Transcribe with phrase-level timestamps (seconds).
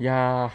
[0.00, 0.50] いや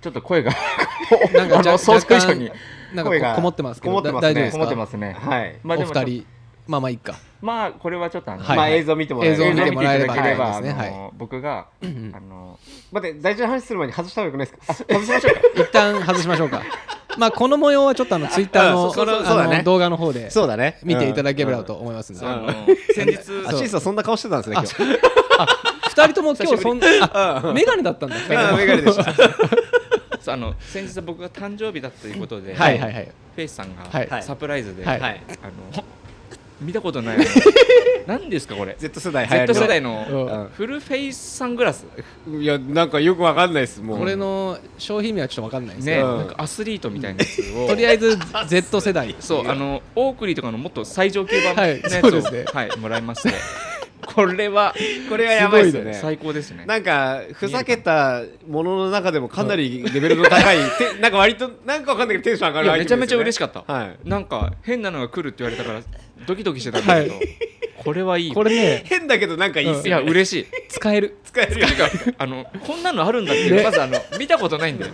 [0.00, 0.50] ーちょっと声が
[1.32, 4.58] なんかあのなんか声がここもってますけどね大丈夫ですか？
[4.58, 5.16] もってますね。
[5.18, 5.56] はい。
[5.62, 6.26] まあでもお二人
[6.66, 7.14] まあまあいいか。
[7.40, 8.56] まあこれはちょっとあの、はい。
[8.56, 10.56] まあ映像見てもらえ映像を見てもらえれば見ていただければ、はい。
[10.56, 10.60] あ
[10.90, 12.12] のは僕が、うんうん。
[12.16, 12.58] あの
[12.92, 14.94] 待って大事な話する前に外した方がよくないですか？
[14.94, 15.40] あ外しましょうか。
[15.62, 16.62] 一旦外しましょうか。
[17.16, 20.78] まあこの模様はちょっとあのツイッターのあの動画の方でそうだね。
[20.82, 21.64] 見ていただければうん。
[21.64, 22.54] と思いますんで、あのあ
[22.94, 23.14] 先日
[23.46, 24.98] あシーさんそんな顔してたんですね
[25.96, 26.80] 今日二人とも今日そん
[27.12, 28.16] あメガネだったんだ。
[28.16, 29.12] でした。
[30.32, 33.08] あの先日僕が誕生日だということで、はいはいはい。
[33.36, 34.08] フェイスさんはい。
[34.08, 35.00] がサプライズで、はい。
[35.00, 35.20] はい。
[35.42, 35.84] あの
[36.60, 37.18] 見たことない。
[38.06, 39.92] 何ですかこれ？Z 世代 Z り世代うの
[40.44, 41.86] んフルフェイスサングラス？
[42.28, 43.98] いやなんかよくわかんないですもう。
[43.98, 46.18] これの商品名はちょっとわかんないですね、うん。
[46.18, 47.68] なんかアスリートみたいなやつを。
[47.68, 49.14] とりあえず Z 世代。
[49.20, 51.80] そうあのオークリーとかのもっと最上級版のはい。
[51.82, 52.44] やつを、そうですね。
[52.52, 53.32] はい、もらいまして
[54.06, 54.74] これは
[55.08, 55.94] これはやばいですよね。
[55.94, 56.64] 最高ですね。
[56.66, 63.98] なんかふざけたものの中でもかなりレベルの高いてなんか割となんかわかんないけどテンション上がるめちゃめちゃ嬉しかかった、はい。
[64.04, 65.82] なんか変なのが来るって言われたから
[66.26, 67.20] ドキドキしてたんだけど、は
[67.82, 68.32] これはいい。
[68.32, 70.04] これね変だけどなんかいいっすいよね。
[70.06, 70.46] や嬉しい。
[70.68, 71.16] 使える。
[71.24, 73.62] 使えるよてかあのこんなのあるんだっていう、ね。
[73.62, 74.92] まずあの見たことないんだよ。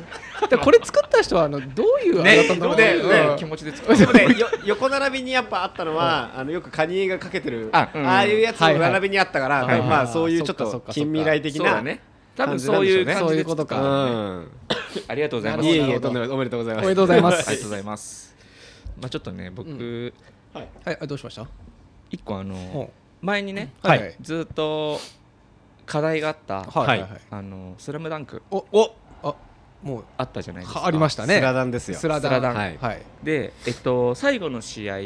[0.48, 8.08] でこれ作った人はあのどういうあれだったんだろうどうねいううん気持ちで作っでもねよ横並びにやっぱあったのは、あのよくカニエがかけてるあ,、あうん。
[8.08, 8.88] あいうやつはいはい。
[8.88, 12.00] の並びにあったから、はいはいまあそういうちょっと近未来的なそうだね。
[12.36, 13.76] 多分そういう感じでそういうことか。
[15.08, 15.68] ありがとうございます。
[15.68, 16.08] いえいえなるほど。
[16.08, 16.84] とんでもないおめでとうございます。
[16.84, 18.34] おめでとうございまありがすとうございます。
[19.00, 20.12] まあちょっとね僕、う
[20.54, 20.98] はい。
[21.00, 21.69] あどうしました？
[22.10, 22.90] 一個あのほ
[23.22, 24.16] 前にね、はいはい。
[24.20, 24.98] ずっと
[25.86, 27.06] 課題があった、はい。
[27.30, 29.34] あのスラムダンクおおあ
[29.82, 30.86] もうあったじゃないですか。
[30.86, 31.36] ありましたね。
[31.36, 31.98] スラダンですよ。
[31.98, 32.30] スラダン。
[32.30, 32.54] スラダン。
[32.54, 32.78] はい。
[32.80, 33.02] はい。
[33.22, 34.96] でえっと最後の試合。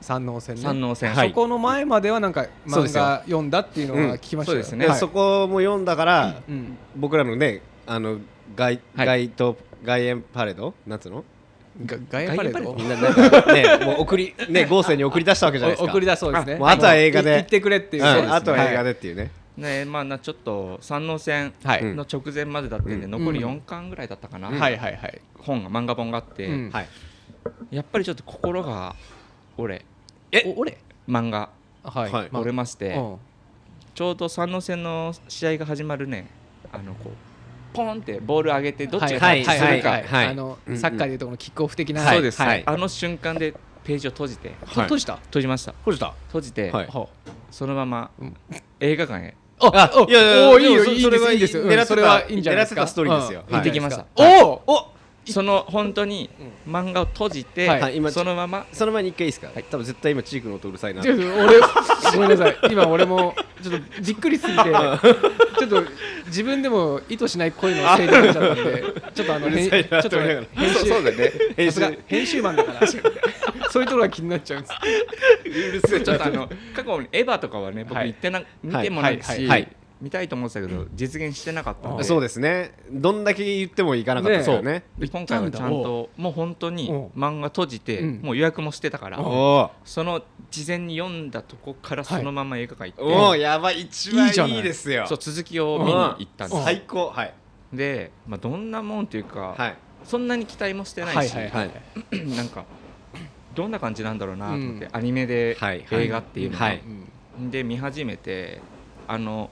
[0.00, 0.62] 三能戦ね。
[0.62, 1.28] 三能戦、はい。
[1.28, 4.58] そこの前まではなんか漫画読んだっていうのは聞きましたよ。
[4.58, 4.86] うんそうですね。
[4.86, 6.76] はいでそこも読んだから、うん。
[6.96, 8.18] 僕らのねあの
[8.56, 9.06] 外はい。
[9.06, 11.24] 外と外苑パレードなんつうの？
[11.86, 12.74] が外野パレード？
[12.74, 15.90] みんななんかねもう送りね豪勢に送り出したわけじゃないですか。
[15.90, 16.56] お送り出そうですね。
[16.56, 17.32] もうあとは映画で。
[17.32, 18.34] い行ってくれっていううんそうですね。
[18.34, 23.10] あとは映画でっていうね、ねまあなちょっと三能戦の直前までだったんで、うん。
[23.10, 25.20] 残り4巻ぐらいだったかな、はいはいはい。
[25.38, 26.70] 本が漫画本があって、うん。
[26.70, 26.88] はい。
[27.70, 28.94] やっぱりちょっと心が
[29.56, 29.74] 折
[30.32, 30.44] れ。
[30.54, 30.78] お俺
[31.08, 31.48] 漫画。
[31.84, 32.28] はい。
[32.32, 33.16] 折れまして、うん。
[33.94, 36.26] ちょうど三能戦の試合が始まるね
[36.72, 37.12] あのこう
[37.72, 40.26] ポンってボール上げてどっちがはいタッチするか、はいはい。
[40.26, 44.48] あのサッカーでいうとこのキックオフ的なそうです、はいあの瞬間でページを閉じて。
[44.64, 45.16] はい閉じた？
[45.16, 45.72] 閉じました。
[45.72, 46.14] 閉じた？
[46.28, 46.86] 閉じて、はい。
[46.86, 47.08] は
[47.50, 48.36] そのままうん。
[48.80, 49.34] 映画館へ。
[49.58, 52.82] ああいやいやおーいいよいいでもそれはいですいいですうん狙ってたそれはいいんじゃないですか。
[52.82, 53.44] 狙ってたストーリーですよ。
[53.48, 53.54] うん。
[53.54, 54.06] 行ってきました。
[54.16, 54.91] おお
[55.24, 56.28] その本当に
[56.68, 58.12] 漫画を閉じて、はい。
[58.12, 61.02] そのままその前に一回いいですか、多分絶対今チークの音うるさいな。
[61.02, 61.16] 俺
[62.14, 62.56] ごめんなさい。
[62.70, 65.84] 今俺もちょっとびっくりすぎてちょっと
[66.26, 68.84] 自分でも意図しない声のせいになっちゃったんで
[69.14, 69.66] ちょっとあのちょ
[69.98, 71.32] っと編集そうだね。
[71.66, 72.86] さすが編集マンだから。
[73.70, 74.74] そういうところが気になっちゃうんです。
[75.46, 78.08] うるせえちょっとあの過去にエヴァとかはね僕はい。
[78.08, 79.38] 行ってな、見てもないし、はい。
[79.38, 79.48] はい。
[79.48, 79.68] はい
[80.02, 82.02] 見たいと思ってたけど実現してなかったんで。
[82.02, 82.74] そうですね。
[82.90, 84.82] どんだけ言ってもいかなかったですよね。
[84.98, 86.32] で今回はちゃんともう。
[86.32, 88.20] 本当に漫画閉じて、うん。
[88.20, 89.18] もう予約もしてたから、
[89.84, 94.56] その事前に読んだとこからそのまま映画館行って、おおやばい一番いいじゃない。
[94.56, 95.06] いいですよ。
[95.06, 97.10] そう続きを見に行ったんです、うん最高。
[97.10, 97.34] はい。
[97.72, 99.76] で、まあ、どんなもんっていうか、はい。
[100.02, 101.70] そんなに期待もしてないし、はい
[102.36, 102.64] なんか
[103.54, 104.96] どんな感じなんだろうなと思って、うん。
[104.96, 105.56] アニメで
[105.92, 106.82] 映画っていうのが、はい。
[107.50, 108.60] で見始めて
[109.08, 109.50] あの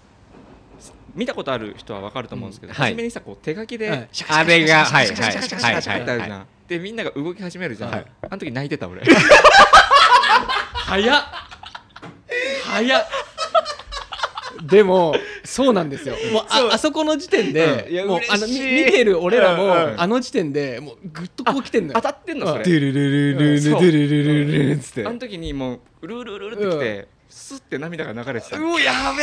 [1.14, 2.90] 見たことある人は分かると思うんですけど、うんはい。
[2.92, 9.02] 初めにさこう手書きで、はいシャカシャカあれがシャカはいシャカシャカシャカってあるじゃん、はでみんなが動き始めるじゃん、はいあの時泣いてた俺
[10.86, 11.22] 早っ
[12.64, 13.06] 早っ
[14.62, 28.58] でもそうなんですよもうああそこの時点で、もうあの見てる俺らも、あの時点でもうぐっとこう来てんのよ当たってんのそれ、ルルルルルルそうルルルルルつってあの時にもううるうるうるうるってきて、スッて涙が流れてた。
[28.58, 29.22] のうおやべ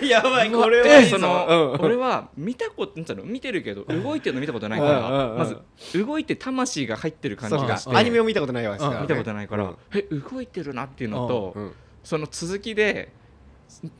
[0.00, 0.06] え。
[0.08, 3.24] やばいこれではいいぞその、うん俺は見たことなんつうの？
[3.24, 5.58] 見てるけど動いてるの見たことないから、まず
[6.02, 7.96] 動いて魂が入ってる感じがして。
[7.96, 8.94] アニメを見たことないわけですか。
[8.94, 9.76] らね見たことないから、うん。
[9.92, 11.72] え動いてるなっていうのと、うん
[12.04, 13.12] その続きで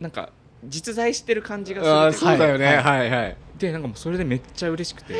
[0.01, 0.31] なんか
[0.65, 2.67] 実在してる感じがするそうだよね。
[2.67, 2.77] はい。
[2.77, 3.37] はいはい。
[3.59, 5.15] でなんかもうそれでめっちゃ嬉しくて。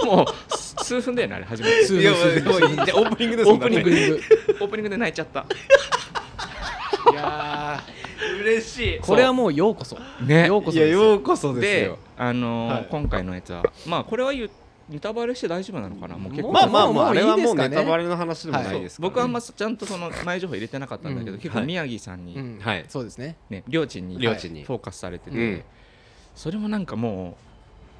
[0.00, 1.78] お もうす数分だよねあれ始まって
[2.94, 4.22] オープニングですオープニングだって
[4.64, 5.44] オープニングで泣いちゃった
[7.12, 7.82] いや
[8.42, 8.98] 嬉しい。
[8.98, 9.96] ー これはもうようこそ。
[10.26, 10.46] ね。
[10.46, 10.92] ようこいやそです。
[10.92, 12.88] よようこそですでよあのーはい。
[12.90, 13.62] 今回のやつは。
[13.86, 14.50] まあこれは言う
[14.88, 16.16] ネタバレして大丈夫なのかな？
[16.16, 16.52] もう結構。
[16.52, 21.38] まあまあまああれはもうネタバレの話でもないですから僕はあんまちゃんとその前情報入れてなかったんだけど、うん。
[21.38, 22.58] 結構宮城さんに、うん。
[22.60, 22.84] はい。
[22.88, 23.36] そうですね。
[23.48, 24.64] ね、領地に領地に。
[24.64, 25.62] フォーカスされてて、うん。
[26.34, 27.36] それもなんかも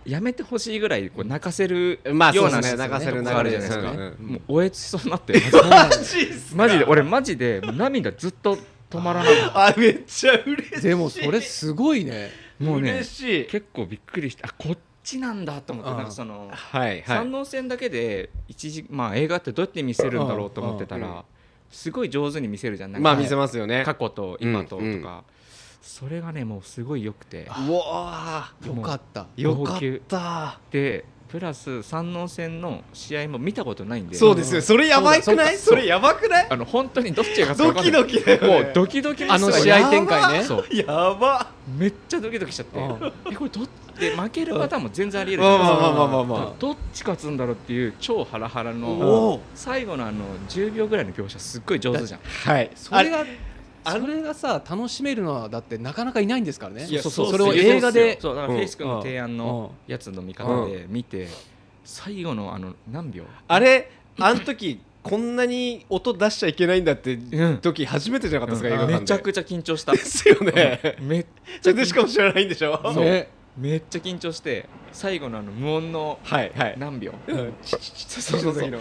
[0.06, 2.78] うやめてほしいぐらいこう泣かせるまあようなそうですね。
[2.78, 4.26] 泣かせるあるじゃないですか、流れですね。
[4.32, 5.34] もうおえつしそうになって
[6.56, 8.58] マジで俺マジでもう涙ずっと
[8.90, 10.82] 止まらなかっ あめっちゃ嬉しい。
[10.82, 12.30] でもそれすごいね。
[12.58, 13.44] もうね嬉しい。
[13.46, 17.02] た結構びっくりしてあこっちなんだと思ってうんなんかそのはいはい。
[17.04, 21.24] 三能線だけで一時まあ映画ってどうやって見せるんだろうと思ってたら
[21.70, 22.92] すごい上手に見せるじゃん。
[22.92, 23.82] なんかまあ見せますよね。
[23.84, 25.02] 過去と今ととうんうん。
[25.02, 25.24] か
[25.80, 27.48] それがねもうすごい良くて。
[27.68, 29.26] うわよかった。
[29.36, 30.58] ーよかった。
[30.70, 34.16] でプラス三能線の試合も見たことないんで。
[34.16, 34.62] そうですよ。
[34.62, 35.56] それやばくない？
[35.56, 36.46] それやばくない？
[36.50, 38.02] あの本当にどっちが勝つかドキ分かんない。
[38.02, 38.64] ドキだよね。
[38.64, 40.42] もうドキドキあの試合展開ね。
[40.42, 40.84] そうや
[41.14, 41.52] ば。
[41.78, 42.78] めっちゃドキドキしちゃって。
[42.78, 43.68] うんえこれどっ
[44.00, 45.58] で負けるパターンも全然ありえるじゃない。
[45.58, 46.24] ですかまあまあまあまあ。
[46.24, 52.20] まあまどっち勝つんだろうっていう超ハラハラあの最後のあの10秒ぐらいの描写すっごい上手じゃん。
[52.20, 52.70] はい。
[52.74, 53.24] それが
[53.84, 56.86] あれそれがさ楽しめるのはだってなかなかいないんですからね。
[56.86, 58.18] いやそうそうそれをそう映画で。
[58.20, 58.58] そうだからうん。
[58.58, 61.28] フェイス君の提案のやつの見方で見て
[61.84, 63.24] 最後のあの何秒？
[63.48, 67.58] あれあの時こんなに音出しちゃいけないんだってん。
[67.62, 68.82] 時初めてじゃなかったですか？
[68.84, 69.00] 映画館で。
[69.00, 69.92] めちゃくちゃ緊張した。
[69.92, 70.96] ですよね。
[71.00, 71.26] めっ
[71.62, 72.80] 全然しかも知らないんでしょ？
[72.82, 73.04] そう。
[73.04, 73.30] ね。
[73.56, 76.74] めっちゃ緊張して最後のあの無音のはいはい。
[76.78, 77.12] 何秒？
[77.26, 77.54] うん。
[77.62, 78.80] そうそうそうそう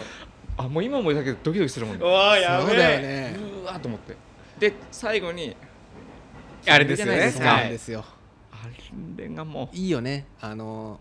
[0.57, 4.13] あもう今もだけどドキドキするもんうねわーやべそうだねうわーと思って
[4.59, 5.55] で最後に
[6.67, 7.31] あれですよね。
[7.31, 8.03] そうなんですよ。
[8.51, 8.67] あ
[9.17, 10.25] れがもいいよね。
[10.41, 10.99] あの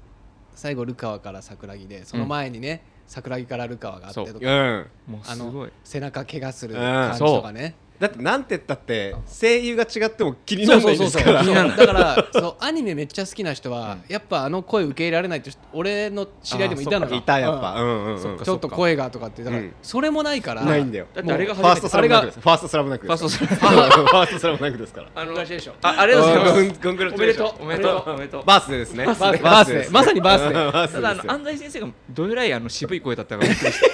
[0.55, 4.41] 最後ルカワから桜木でその前にね、桜木からルカワがあってとう。
[4.41, 4.81] かん。
[4.81, 5.73] うもうあのすごい。
[5.85, 6.81] 背中怪我するうん。
[6.81, 11.43] 感じとかね、だってなんて言ったって声優が違っても気にならないですから。
[11.43, 17.75] だからそうアニメめっちゃ好きな人は、うやっぱあの声受け入れられないって人俺の知り合いでもいたのよいたやっぱ。
[17.81, 18.21] ううんうんうん。
[18.21, 18.45] そっかん。
[18.45, 19.75] ちょっと声がとかってだから、うん。
[19.83, 20.65] それもないから。
[20.65, 21.07] ないんだよ。
[21.15, 22.39] だってあれがファーストスラムダンクです。
[22.39, 23.19] あファーストスラムダンクです。
[23.19, 24.09] ファーストスラム。
[24.09, 25.09] ファーストスラムダンクですから。
[25.15, 33.87] あの同じでしょあありがとうございますおめでとうおめでとうおめでとうバースデーですねバースまさにバースデーただ安西先生がどれぐらいあの渋い声だったかびっくりした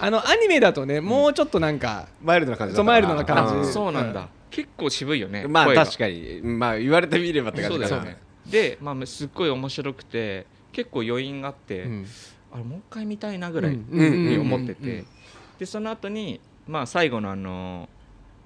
[0.00, 3.54] あのアニメだとねもうちょっとなんか、マイルドな感じだそうマイルドな感じ。
[3.54, 4.28] うんそうなんだ。
[4.50, 6.40] 結構渋いよねまあ確かに。
[6.42, 8.18] まあ言われてみればって感じだそうだよね。
[8.46, 12.06] でまあすっごい面白くて結構余韻があってうん。
[12.52, 15.04] あれもう一回見たいなぐらいに思ってて。
[15.58, 17.88] でその後にまあ最後のあの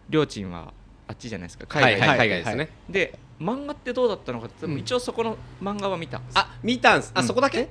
[0.09, 0.73] りょーちんは
[1.09, 1.67] あっちじゃないですか。
[1.69, 2.69] はいはい海外海外ですね。
[2.89, 6.21] で漫画ってどうだったのかってうん一応そこの漫画は見た。
[6.35, 7.11] あ見たんす。
[7.15, 7.27] あうん。
[7.27, 7.69] そこだけ？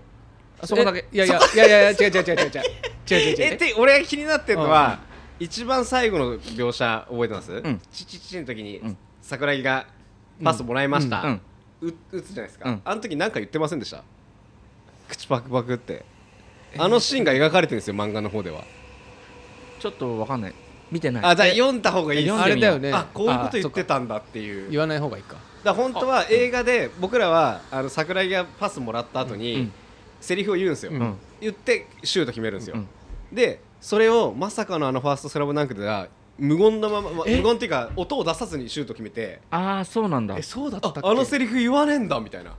[0.66, 1.06] あそこだけ。
[1.12, 2.26] えいやいやいやいやいや違う違う違う違う。
[2.26, 3.36] 違う違う違う。
[3.36, 5.00] 違うえって俺が気になってるのは
[5.40, 7.52] 一番最後の描写覚えてます？
[7.52, 7.82] ん。
[7.92, 8.98] チチチの時にうん。
[9.22, 9.86] 桜木が
[10.44, 11.22] パスもらいました。
[11.22, 11.42] うん。
[11.82, 12.70] う打つじゃないですか。
[12.70, 12.82] うん。
[12.84, 14.04] あの時なんか言ってませんでした？
[15.08, 16.04] 口パクパクって。
[16.78, 18.64] あのシーンが描かれてるんですよ漫画の方では。
[19.80, 20.54] ちょっとわかんない。
[20.92, 21.24] 見てない。
[21.26, 24.72] あじゃあ読んだ方がいいあれだよねあこういうこと言ってたんだっていう。
[24.72, 25.38] 言わない方がいいか。
[25.64, 29.74] だ本当は映画で僕らはあの桜木がパスもらった後に、うん
[30.26, 31.00] セリフを言うんですよ、うん。
[31.00, 32.88] うん言ってシュート決めるんですよ、うん。
[33.36, 36.08] でそれをまさかのあのファーストスラムダンクでは
[36.38, 40.36] 無言のまま、無言っていうか音を出さずにシュート決めてああそうなんだ。
[40.38, 41.00] えそうだったあっけ？
[41.04, 42.56] あのセリフ言わねえんだみたいな。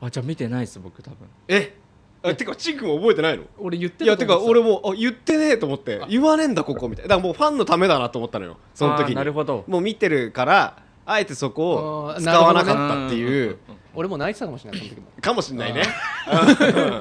[0.00, 1.28] あじゃあ見てないです僕多分。
[1.48, 1.76] え？
[2.22, 3.44] あてかチン君覚えてないの？
[3.58, 7.08] 俺言っていやてか俺もあ言ってねえと思って言わねえんだここみたいな。
[7.10, 9.64] だからもうファンのためだなと思ったのよその時あーなるにほど。
[9.68, 13.58] もう見てるからあえてそこを使わなかったっていう
[13.96, 15.06] 俺も泣いてたかもしれないその時も。
[15.20, 15.82] かもしんないね。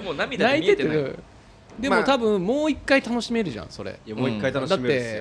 [0.03, 1.19] もう涙で泣いてて見えてないる。
[1.79, 1.99] でまあ。
[1.99, 3.99] も多分もう一回楽しめるじゃんそれ。
[4.05, 5.11] いやもう一回楽だっしめるんです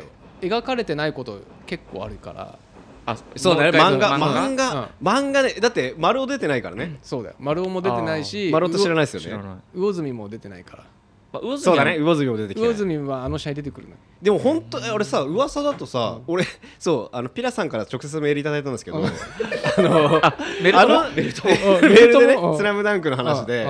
[0.41, 2.59] てよ描かれてないこと結構あるから。
[3.07, 3.79] あそうだね。
[3.79, 6.99] もう一回漫画漫漫画漫画ねだって丸尾出てないからね。
[7.03, 7.37] そうだよ。
[7.39, 9.45] 丸尾も出てないし丸尾と知らないいですよね。
[9.75, 10.85] 魚住も出てないから
[11.35, 11.91] まあ魚住そうだね。
[11.93, 13.95] は魚住も出てきて魚住はあの試合出てくるの。
[14.23, 16.45] でも本当え俺さ噂だとさ 俺
[16.79, 19.07] そうあのピラさんから直接メールいただいたんですけどうん。
[19.09, 19.11] あ
[19.81, 20.21] の
[20.63, 21.79] メルトもあのメルトメうん。
[21.79, 23.67] ールでねメールとも「スラムダンクの話で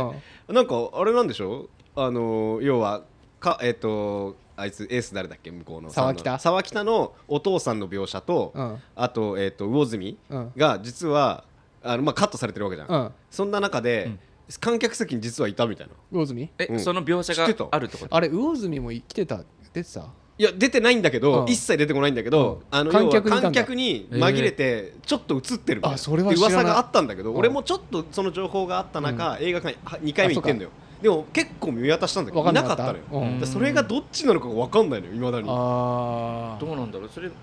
[0.48, 1.66] なんかあれなんでしょ？
[1.96, 3.02] あの要は
[3.40, 5.50] かえっとあいつエース誰だっけ？
[5.50, 6.38] 向こうの沢北。
[6.38, 8.76] 沢北のお父さんの描写とうん。
[8.94, 10.52] あとえっと魚住うん。
[10.56, 11.44] が実は
[11.82, 12.88] あのまあカットされてるわけじゃん。
[12.88, 13.10] うん。
[13.30, 14.18] そんな中でうん
[14.60, 15.92] 観客席に実はいたみたいな。
[16.12, 16.50] 魚住？
[16.58, 16.80] え、うん。
[16.80, 17.64] その描写知ってた？
[17.64, 18.14] があるってこと？
[18.14, 19.42] あれ魚住も来てた？
[19.72, 20.06] 出てた？
[20.36, 21.48] いや出てないんだけど、うん。
[21.48, 22.78] 一切出てこないんだけど、うん。
[22.78, 23.60] あの観客にいたんだ。
[23.60, 25.94] 要は観客に紛れてちょっと映ってるみたいな。
[25.94, 27.38] あそれは知らない噂があったんだけど、うん。
[27.38, 30.70] 俺もちょっとその情報があった中、映画館2回目行ってんだよ。
[31.00, 32.86] でも結構見渡したんだけどいなかった。
[32.86, 33.40] なかったのよ、うん。
[33.40, 35.48] だからそれがどっちなのかが分かんないのよいまだに。
[35.48, 37.08] あどうなんだろう？
[37.08, 37.34] それも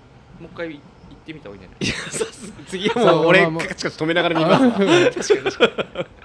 [0.42, 0.80] う一回行っ
[1.24, 1.86] てみた方がいいんじゃない？
[1.86, 4.58] いやそうそう次はもう俺まあまあカチカチ止めながら見ま
[5.22, 5.32] す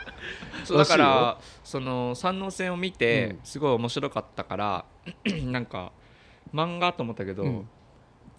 [0.68, 3.40] そうだからその三能線を見てうん。
[3.44, 4.86] すごい面白かったから
[5.46, 5.92] なんか
[6.54, 7.70] 漫画と思ったけど、うん。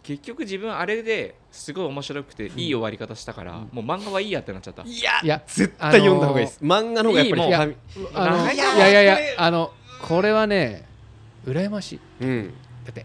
[0.03, 4.83] 結局自分あれですごい面白くていい終わり方したから、もう漫画はいいやってなっちゃった。
[4.83, 8.95] いやいや絶対読んだ方がいいです、漫画の方がやっぱりいいやい。
[8.95, 10.87] やいやこれあのこれはね
[11.45, 12.01] 羨ましい。
[12.21, 12.55] うん。
[12.85, 13.05] だって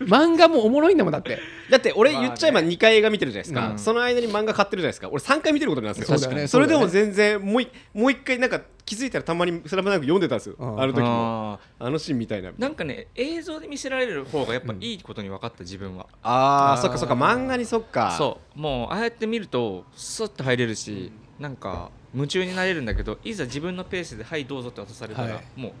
[0.00, 1.38] 漫画もおもろいんだもんだって。
[1.70, 3.78] だって俺言っちゃえば2回映画見てるじゃないですか、うん。
[3.78, 5.08] その間に漫画買ってるじゃないですか。
[5.10, 6.18] 俺3回見てることなんですよ。
[6.18, 10.80] そそれでも全然もういもう一回なんか気づいたらたまに「スラムダンク読んでたんですよ、うん。
[10.80, 11.58] あの時も。
[11.78, 12.50] ああのシーンみたいな。
[12.50, 17.14] ーなんかね映像で見せられる方がやっぱいいことに分かった自分は、あーあーそっかそっか。
[17.14, 18.14] 漫画にそっか。
[18.16, 18.58] そう。
[18.60, 25.60] もうああやって見るとスッと入れるし、なんか夢中になれるんだけどいざ自分のペースで「はいどうぞ」って渡されたら、はい。
[25.60, 25.72] もう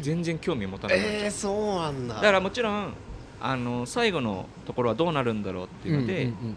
[0.00, 2.14] 全然興味を持たなくなっちゃうえー、そうなんだ。
[2.14, 2.94] だからもちろん
[3.40, 6.54] あの最後のところはどうなるんだろうっていうので、うんうんうん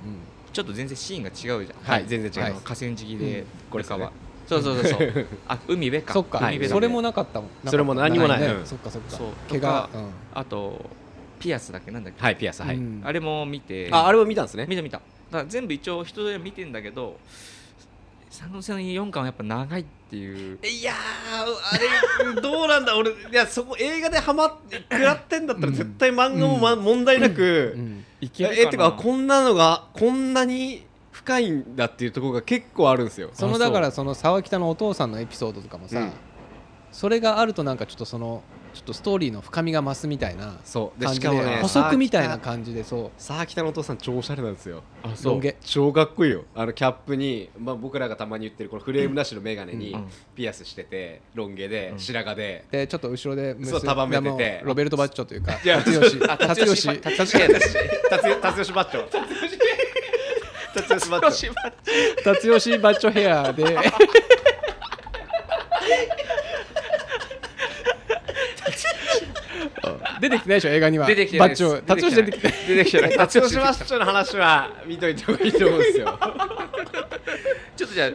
[0.53, 2.05] ちょっと全然シーンが違うじゃん、はい。
[2.07, 3.45] 全然違う河川敷で、うん。
[3.69, 4.11] これかは、
[4.47, 6.13] そうそうそうそう あ海辺か。
[6.13, 7.49] そっか、海辺それもなかったもん。
[7.67, 8.41] それも何もない。
[8.41, 8.47] ね。
[8.47, 8.65] うん。
[8.65, 9.09] そっかそっか。
[9.11, 9.27] そう。
[9.49, 9.89] 怪我。
[9.91, 9.99] と
[10.33, 10.89] あと
[11.37, 11.91] ピアスだっけ？
[11.91, 13.01] なんだっけ、はいピアスはい、うん。
[13.03, 13.89] あれも見て。
[13.91, 14.65] ああれを見たんですね。
[14.67, 14.99] 見た見た。
[15.29, 17.19] だ全部一応人で見てんだけど
[18.37, 20.59] 三能線の4巻はやっぱ長いっていう。
[20.63, 22.95] いやーあれどうなんだ？
[22.95, 25.73] 俺いやそこ映画でハマって食らってんだったらうん。
[25.73, 28.05] 絶対漫画も、ま問題なく、うん。
[28.21, 33.31] いえってかこんなのがこんなに深いんだっていうところが結構あるんですよ。
[33.33, 36.11] そのだからその沢北のお父さんのエピソードとかもさ、うん。
[36.91, 38.43] それがあるとなんかちょっとその
[38.77, 40.99] ちょっとストーリーの深みが増すみたいなそう。
[40.99, 44.83] で感じでしかもね補足みたいなじ感じでそさあ北のお父さん超おしゃれなんですよ。
[45.03, 45.11] あう。
[45.25, 45.55] ロン毛。
[45.61, 46.43] 超かっこいいよ。
[46.53, 51.99] あのキャップに、まあ、僕らがたまに言ってるこのフレームなしの眼鏡にうんピアスしててロン毛でうん。
[51.99, 54.61] 白髪で、でちょっと後ろでそう束めてて。
[54.63, 59.07] ロベルト・バッチョというかいや達吉あ達吉達吉達吉バッチョ。
[60.73, 61.53] 達吉バッチョ。
[62.23, 63.63] 達吉バッチョヘアで
[70.19, 71.07] 出てきてないでしょ映画には。
[71.07, 71.63] 出てきてないです。
[71.63, 72.53] バッチョ達吉出てきて。
[72.67, 73.17] 出てきてない。
[73.17, 76.19] 達吉バッチョの話は見といた方がいいと思うんですよ。
[77.75, 78.11] ちょっとじゃあ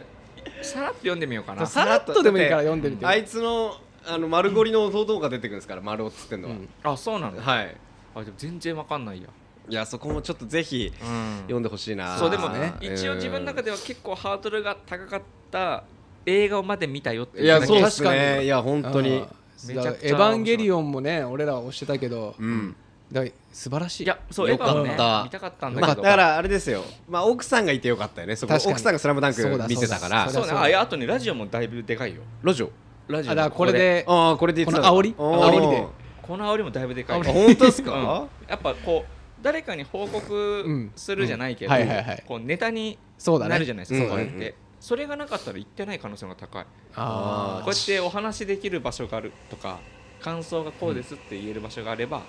[0.63, 1.65] さらっと読んでみようかな。
[1.65, 3.05] さらっとでもいいから読んでみて。
[3.05, 6.69] あいつのあの丸ゴリの弟が出てくるんですから丸尾っつってんのは、うん。
[6.83, 7.75] あそうなんだはい。
[8.15, 9.29] あでも全然わかんないや。
[9.69, 11.37] いやそこもちょっとぜひうん。
[11.43, 12.17] 読んでほしいな。
[12.17, 15.83] そうでもね一応自分の中では結構ハードルが高かった
[16.25, 18.43] 映画をまで見たよっていやそうだけっすね。
[18.43, 19.25] いや本当に
[19.67, 22.75] めちゃくちゃエヴァンゲリオンもね俺らは推してたけどうん。
[23.11, 24.03] だから素晴らしい。
[24.05, 24.73] いやそうエよかった。
[24.73, 24.91] ヴァンね
[25.25, 28.55] 見たかったんだまあ、けど、だからあれですよ、まあ、奥さんがいてよかったよねそこ。
[28.55, 30.29] 奥さんが「スラムダンク見てたから。
[30.29, 30.63] そうだそうね。
[30.63, 32.21] あいやあとねラジオもだいぶでかいよ。
[32.41, 32.71] ラジオ？
[33.07, 34.05] ラジオあだからこれで。
[34.07, 35.13] ああこれでこの煽り？
[35.13, 35.87] 煽りで。
[36.23, 37.19] この煽りもだいぶでかい。
[37.19, 38.49] あ本当ですか、うん。
[38.49, 41.79] やっぱこう誰かに報告するじゃないけど、うん。
[41.79, 42.23] はいはいはい。
[42.25, 44.09] こうネタになるじゃないですか、うん。
[44.09, 44.53] こうやって、うんうん
[44.83, 46.65] それがなかったら行ってない可能性が高い。
[46.93, 49.79] あこうやってお話できる場所があるとか
[50.19, 52.21] 感想がこうですって言える場所があれば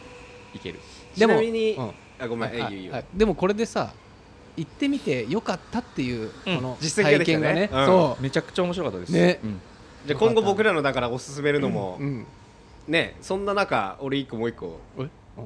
[0.55, 0.79] いける、
[1.17, 1.91] ちなみに、うん。
[2.21, 2.63] あごめん、はいえいい。
[2.63, 2.93] よいいよ。
[2.93, 3.93] はいでもこれでさ
[4.57, 6.63] 行ってみてよかったっていうこうん。
[6.63, 7.45] の実績ができたね。
[7.45, 7.83] 体験がね。
[7.83, 7.87] うん。
[7.87, 9.13] そめちゃくちゃ面白かったです。
[9.13, 9.41] ね。
[9.43, 9.61] うん。
[10.07, 12.27] じゃあ今後僕らのだからおすすめるのも、ううん。
[12.87, 14.79] ねそんな中俺一個もう一個。
[15.01, 15.03] え？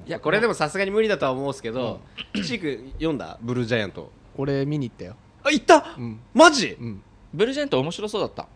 [0.07, 2.03] いやこれでもさすがに無理だとは思うんですけど、
[2.35, 3.39] チーク読んだ？
[3.41, 4.13] ブルージャイアント。
[4.37, 5.17] 俺見に行ったよ
[5.49, 5.95] あ行った？
[5.99, 6.21] うん。
[6.35, 6.77] マジ？
[6.81, 7.03] うん。
[7.35, 8.47] ブルージェント面白そうだった。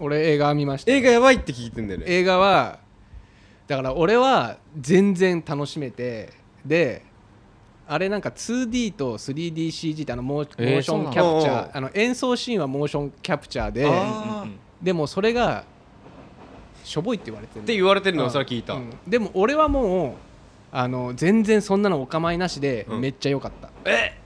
[0.00, 0.92] 俺映画見ました。
[0.92, 2.06] 映画やばいって聞いてんだよね。
[2.08, 2.78] 映画は
[3.66, 6.32] だから俺は全然楽しめて
[6.64, 7.02] で
[7.86, 13.92] あれなんか 2D と 3DCG ってあのモー,、えーモーションキャプチャーあの演奏シーンはモーションキャプチャーであー。
[13.92, 15.64] うんうんでもそれが
[16.84, 18.30] しょぼいって言われてるって言われてるの？
[18.30, 18.90] それは聞いた、うん。
[19.08, 20.12] でも俺はもう
[20.70, 23.00] あの全然そんなのお構いなしでうん。
[23.00, 24.16] めっちゃ良かった、え？
[24.16, 24.17] あ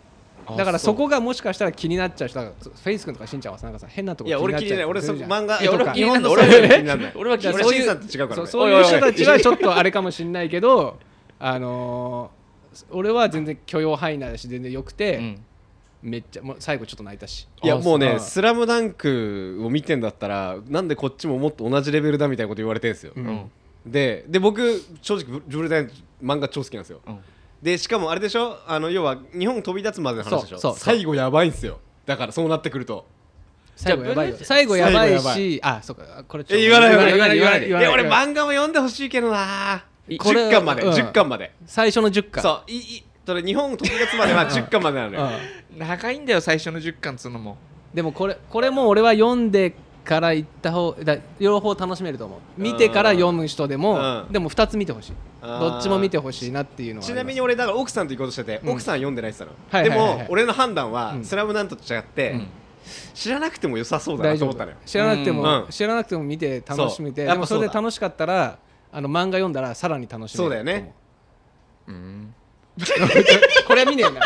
[0.57, 4.89] だからそこがもしかしたら気になっちゃう人フェイス君とかしんちゃんはさなんかさ変なとこいや俺気になる。
[4.89, 5.31] 俺そするじゃん。
[5.33, 6.21] 漫画いや俺気になる。
[6.21, 7.67] の日本のそういうの気にならない俺は気になる。
[7.67, 8.29] 俺審査と違うから。
[8.29, 10.99] ねそうそういう人たちはちょっとあれかもしれないけど
[11.39, 15.45] あのー俺は全然許容範囲内だし全然よくて、うん。
[16.03, 17.47] めっちゃもう最後ちょっと泣いたし。
[17.63, 23.27] いやもうね「あスラムダンクを見てんだったらなんでこっちももっと同じレベルだみたいなこと言われてるんですよ、うん。
[23.27, 23.51] うん
[23.87, 25.89] でで僕正直ブジュルダイ
[26.23, 27.01] 漫画超好きなんですよ。
[27.07, 27.19] うん
[27.63, 28.59] でしかもあれでしょ？
[28.67, 30.59] あの要は日本飛び立つまでの話でしょ？
[30.59, 31.79] そうそう最後やばいんですよ。
[32.05, 33.07] だからそうなってくると。
[33.77, 34.37] 最後やばいよ。
[34.37, 36.25] じゃあ最後やばいしあそうか。
[36.27, 37.69] これちょっとえ言わない言わない言わない言わない。
[37.69, 38.29] いや俺言わない。
[38.29, 39.85] 漫画も読んでほしいけどな。
[40.19, 41.53] これ10巻までうん10巻まで。
[41.65, 42.43] 最初の10巻。
[42.43, 45.31] そういいそれ日本飛び立つまでは10巻までなのよ。
[45.73, 45.79] うん。
[45.79, 47.57] 長いんだよ最初の10巻っつうのも。
[47.95, 49.75] でもこれこれも俺は読んで
[50.05, 52.41] から行った方だ両方楽しめると思う。
[52.57, 54.33] 見てから読む人でも、うん。
[54.33, 55.13] でも2つ見てほしい。
[55.43, 61.25] どっちも見てほしいなっていうのはちなみに俺だから奥さんと行こうとしてて、うん奥さん読んでないって言ってたの、でも俺の判断は「うん。
[61.25, 62.49] スラムダンクと違って、うん。
[63.15, 64.77] 知らなくても良さそうだなと思ったのよ。
[64.85, 65.71] 知らなくても、うん。
[65.71, 68.59] 知らなくても見て楽しめてでもそれで楽しかったら
[68.91, 70.57] あの漫画読んだらさらに楽しめるそうだ。
[70.57, 70.93] よね
[71.87, 72.35] うん
[73.69, 74.21] これ見ねえな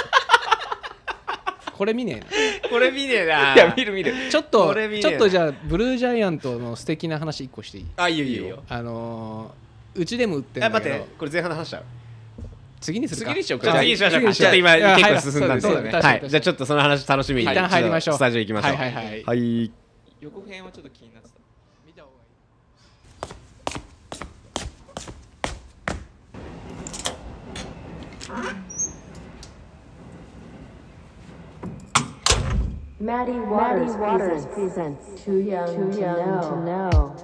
[1.76, 2.22] これ見ね
[2.62, 3.54] えこれ見ねえな。
[3.54, 4.14] いや見る見る。
[4.14, 7.86] なちょっとちょっとじゃあブルージャイアントの素敵な話1個していい？
[7.96, 8.62] あいいよいいよ。
[8.68, 10.94] あのーうちでも売ってあんだけど。
[10.96, 11.84] 待ってこれ前半の話しちゃう？
[12.80, 13.32] 次にするか。
[13.32, 13.64] 次にしようか。
[13.66, 14.34] じゃあ次にしましょうか。
[14.34, 15.60] ちょっと今結構進んだんで。
[15.62, 16.22] そうだねはい。
[16.28, 17.50] じゃあちょっとその話楽しみに。
[17.50, 18.16] 一旦入りましょう。
[18.16, 18.76] スタジオ行きましょう。
[18.76, 19.22] はいはいはい。
[19.24, 19.70] はい。
[20.20, 21.34] 横編はちょっと気になってた
[21.86, 22.12] 見た方が
[28.50, 28.56] いい
[32.98, 37.14] Maddie Waters, presents, presents Too Young, Too young to, know.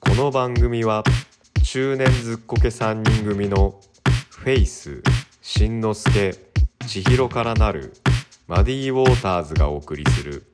[0.00, 1.04] この番組は
[1.62, 3.78] 中年ずっこけ3人組の
[4.30, 5.02] フェイス
[5.42, 6.32] しんのすけ
[6.86, 7.92] 千尋からなる
[8.46, 10.50] マディ・ウォーターズがお送りする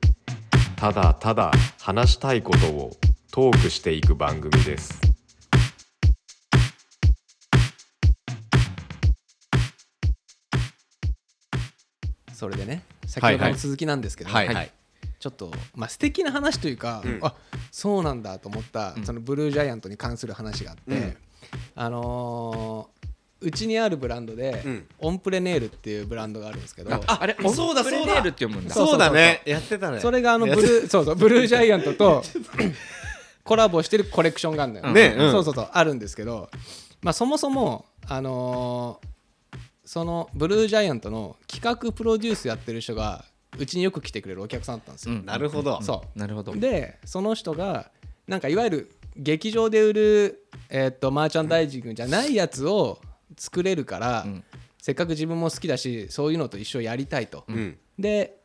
[0.75, 2.91] ただただ話したいことを
[3.31, 4.96] トークしていく番組です
[12.37, 14.71] それでね先ほどの続きなんですけど、はいはい。
[15.19, 17.19] ちょっと、まあ、素敵な話というか、うん。
[17.23, 17.33] あ
[17.71, 19.03] そうなんだと思った、うん。
[19.03, 21.17] そのブルージャイアントに関する話があって、うん。
[21.73, 23.07] あのー
[23.39, 24.87] うちにあるブランドで、うん。
[24.99, 28.73] オンプレネールっていうブランドがあるんですけどああれそうだそうだオンプレネールって読むんだ。
[28.73, 29.11] そうそうだ。
[29.11, 29.41] ね。
[29.45, 29.99] やってたね。
[29.99, 32.23] それがあのブルーそうそうブルージャイアントと
[33.43, 35.31] コラボしてるコレクションがあるのよ、ねうん。
[35.31, 36.51] そうそうそうあるんですけど、
[37.01, 39.16] まあ、そもそもあのー
[39.87, 43.23] そのブルージャイアントの企画プロデュースやってる人が
[43.57, 45.81] うちによく来てくれるお客さんだったんですよ、うんなるほど。
[45.81, 46.19] そう。
[46.19, 46.53] なるほど。
[46.53, 47.89] でその人が
[48.27, 52.99] なんかいわゆる劇場で売る、えー、とマーチャンダイジングじゃないやつを
[53.37, 54.43] 作れるから、うん。
[54.77, 57.77] せっかく自分も好きだしそういうのと一緒にやりたいと、うん。
[57.97, 58.37] で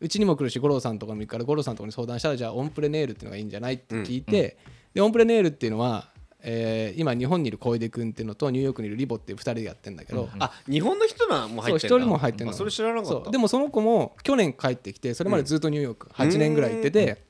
[0.00, 3.74] うちにも来るし五郎さんとかも行くから五郎さんとかに相談したらじゃあオンプレネールっていうのがいいんじゃない？
[3.74, 4.58] って聞いて、
[4.92, 6.09] でオンプレネールっていうのは、
[6.42, 12.04] えー今日本にいる小出君っていうのとニューヨークにいるリボっていう2人でやってるんだけど、あ日本の人なも入そう一ってんだ。
[12.04, 12.52] 人も入ってんの。
[12.52, 13.08] あそれ知らなかった。
[13.10, 17.22] そうでもその子も去年帰ってきてそれまでずっとニューヨーク、8年ぐらい行ってて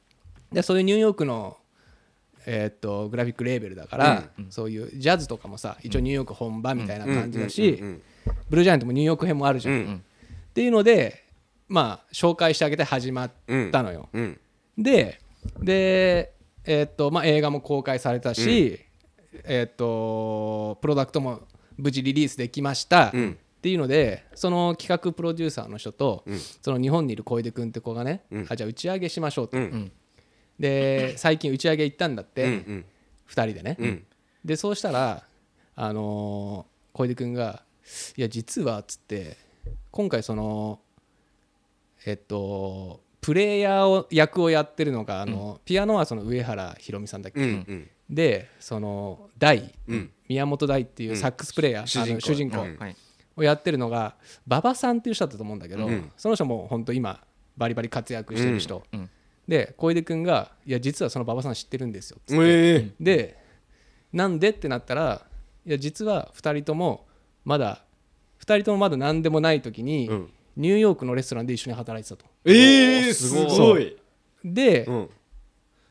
[0.52, 1.56] でそういうニューヨークの、
[2.46, 8.02] えーっとグラフィックレーベルだから、そういうジャズとかもさ一応ニューヨーク本場みたいな感じだし、うんうん
[8.48, 10.04] ブルージャイアントもニューヨーク編もあるじゃん、うん
[10.50, 11.24] っていうので
[11.68, 13.30] まあ紹介してあげて始まっ
[13.70, 14.40] たのよ、うん。
[14.76, 15.20] で
[15.60, 16.32] で
[16.64, 18.80] えーっとまあ映画も公開されたし、
[19.32, 21.40] えーっとプロダクトも
[21.76, 23.38] 無事リリースできました、うん。
[23.58, 26.38] っていうのでその企画プロデューサーの人と、ん。
[26.38, 29.92] その日本にいる小出君って子がね、うんあじゃあ打ち上げしましょうと、うん。
[30.58, 32.84] で最近打ち上げ行ったんだって、うんうん。
[33.28, 34.04] 2人でね、うん。
[34.44, 35.24] でそうしたら
[35.76, 37.62] あのー小出君が
[38.16, 39.36] 「いや実は」っつって
[39.92, 40.80] 今回その
[42.04, 50.10] えっとプレイヤーを役をやってるのがあの、ピアノはその上原ひろみさんだっけ、うんうんでその大、うん。
[50.28, 52.58] 宮本大っていうサックスプレイヤー、あの主人公。
[52.58, 52.76] 主人公うん。
[52.76, 52.96] はい。
[53.36, 56.10] をやってるのが馬場さんっていう人だったと思うんだけど、うん。
[56.16, 57.20] その人も本当今
[57.56, 59.00] バリバリ活躍してる人、うん。
[59.00, 59.10] うん。
[59.46, 62.44] で小出君が「いや実はその馬場さん知ってるんですよ」っつって。
[62.44, 62.74] え。
[62.76, 63.38] えで
[64.12, 65.26] なんでってなったら
[65.64, 67.06] いや実は2人とも
[67.44, 67.84] まだ
[68.40, 70.30] 2人ともまだ何でもない時に、うん。
[70.56, 72.28] ニューヨークのレストランで一緒に働いてたと。
[72.44, 73.58] ええすすごい。
[73.58, 73.96] ごい。
[74.44, 75.10] で、うん。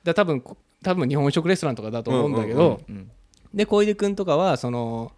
[0.04, 3.12] だ多分こ多分日本食レストランとかだと思うんだけど、うん
[3.52, 5.12] で小出君とかはその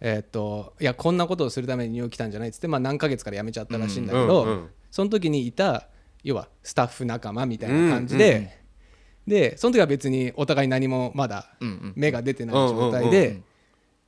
[0.00, 5.86] えーっといやこんなことをするためにニュー来たんじゃないっつって、まあ、何ヶ月から辞めちゃったらしいんだけど、その時にいた
[6.24, 8.58] 要はスタッフ仲間みたいな感じで、
[9.24, 11.52] でその時は別にお互い何もまだ
[11.94, 13.40] 芽が出てない状態で、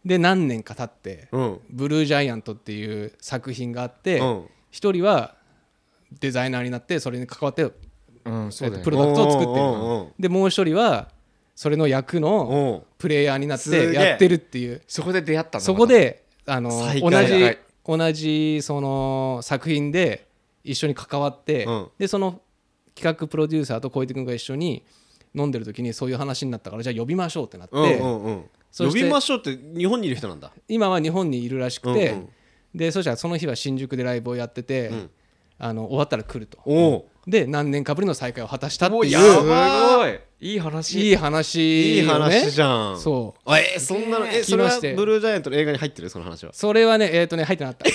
[0.04, 1.60] で何年か経って、うん。
[1.70, 4.44] ブルージャイアントっていう作品があってうん。
[4.70, 5.36] 一、人は
[6.20, 7.70] デザイナーになってそれに関わって、
[8.24, 8.78] うんそうだよね。
[8.78, 10.12] えっとプロダクトを作ってるうんうんうん。
[10.18, 11.08] でもう一人は
[11.54, 12.92] それの役のうん。
[12.98, 13.86] プレイヤーになっすげえ。
[13.88, 14.82] てやってるっていう。
[14.86, 15.64] そこで出会ったの？
[15.64, 17.58] そこであの同じはい。
[17.84, 20.28] 同じその作品で
[20.62, 21.88] 一緒に関わって、うん。
[21.98, 22.40] でその
[22.94, 24.84] 企画プロデューサーと小出君が一緒に
[25.34, 28.44] 飲んでる時にそういう話になったからじゃあ呼びましょうってなって、うんうんうん。
[28.70, 30.52] そして呼びましょうって日本にいる人なんだ。
[30.68, 32.28] 今は日本にいるらしくて、うんうん。
[32.74, 35.10] でそしたらその日は新宿でライブをやってて、ん
[35.64, 36.58] あの終わったら来ると。
[37.24, 39.46] で何年かぶりの再会を果たしたっていう。
[39.48, 40.18] ばすごい。
[40.40, 41.00] いい話。
[41.00, 42.00] いい話。
[42.00, 42.98] いい話じゃん。
[43.00, 43.40] そう。
[43.48, 46.52] あえそんなのえそれはブルージャイアントの映画に入ってるその話は？
[46.52, 47.90] それはねえっ、とね入ってなかった。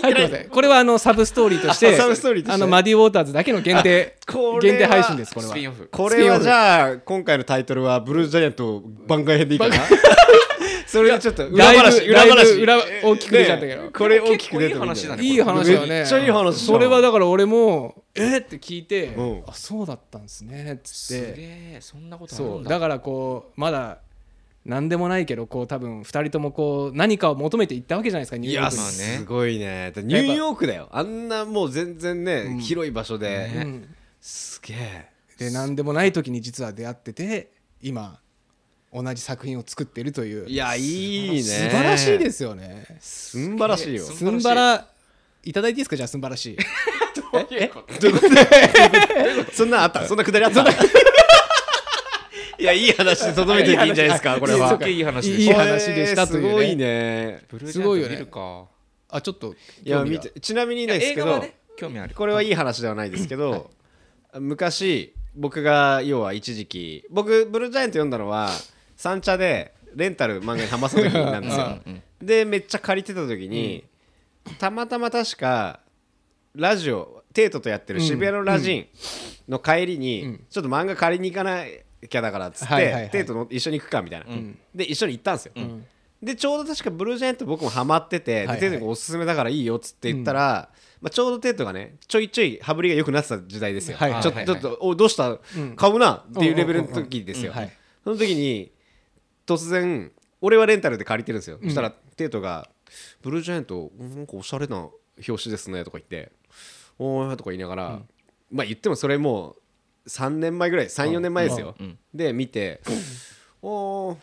[0.00, 0.48] 入ってません。
[0.48, 2.54] これはあのサブストーリーとしてあサブストーリーとして。
[2.54, 4.16] あのマディ・ウォーターズだけの限定
[4.62, 5.54] 限定配信ですこれは。
[5.90, 9.74] これはじゃあ今回のタイトルはブルージャイアント番外編でいいかな？
[10.92, 13.82] それでちょっと裏話裏話裏大きく出ちゃったけど。
[13.84, 14.76] ねこれ大きく出てる。
[14.76, 15.24] んだよ結構いい話だね。
[15.24, 15.88] いい話だよね。
[15.88, 19.42] めっちゃいい話それはだから俺もえっって聞いてうん。
[19.46, 22.50] あそうだったんですねっつすげってえそんなことあるだ。
[22.50, 24.00] そうんだからこうまだ
[24.66, 28.82] 何でもないけどこう多分2人ともこう何かを求めていったわけじゃないですかニューいやヨークに。
[28.82, 29.92] まあねすごいね。
[29.96, 30.88] だニューヨークだよ。
[30.92, 32.58] あんなもう全然ね、うん。
[32.58, 33.94] 広い場所で、ねうん。
[34.20, 35.12] すげえ。
[35.38, 37.50] で何でもない時に実は出会ってて
[37.80, 38.20] 今
[38.92, 40.48] 同じ作品を作ってるという。
[40.48, 41.42] いやいいね。
[41.42, 42.86] 素晴らしいですすよね。
[43.00, 44.04] すんばらしいよ。
[44.04, 44.86] すすんばら
[45.44, 45.52] い。
[45.52, 45.96] ただいていいですか？
[45.96, 46.56] じゃあすんばらしい。
[49.52, 50.06] そんなあった？
[50.06, 50.64] そんなくだりあった？
[52.58, 54.78] いやいい話でとどめていいんじゃないですかこれは。
[54.88, 55.58] いい話でいいした。
[55.58, 56.48] 話でしたというね。
[56.50, 57.42] すごいね。
[57.48, 58.14] ブルージすごいよね。
[58.14, 58.66] ャイアント見るか。
[59.14, 61.44] あちょっといや見てちなみにですけど、
[61.76, 62.14] 興味ある。
[62.14, 63.70] これはいい話ではないですけど、
[64.38, 68.50] 昔僕が要は一時期僕ブルージャイアント読んだのは
[69.02, 71.78] 三茶でレンタル漫画にハマった時なんですよ。
[71.84, 73.82] うんでめっちゃ借りてた時に、
[74.60, 75.80] たまたま確か
[76.54, 78.86] ラジオテートとやってる渋谷のラジン
[79.48, 80.44] の帰りに、うん。
[80.48, 81.64] ちょっと漫画借りに行かな
[82.08, 83.10] きゃだからっつって、はいはいはい。
[83.10, 84.56] テートの一緒に行くかみたいな、ん。
[84.72, 85.84] で一緒に行ったんですよ、ん。
[86.22, 90.68] でちょうど確かブルージャイアント僕もハマってて、はいはいでテートがおすすめだからいいよっつって言ったら、
[91.00, 95.40] まあ、ちょうどテートがねちょいちょい羽振りが良くなってた時代ですよ、はいはいはいちょっとおどうした、
[95.74, 97.52] 買うなっていうレベルの時ですよ、
[98.04, 98.70] その時に
[99.46, 102.68] 突然俺はレンタルで借りてるんですよ、そしたらテートが
[103.22, 106.32] 「ブルージャイアントなんかおしゃれな表紙ですね」とか言って
[106.98, 108.02] 「おーい」とか言いながら、
[108.50, 109.56] まあ言ってもそれも
[110.04, 111.98] う3年前ぐらい34年前ですよ、うん。
[112.12, 112.80] で見て
[113.62, 114.16] 「おー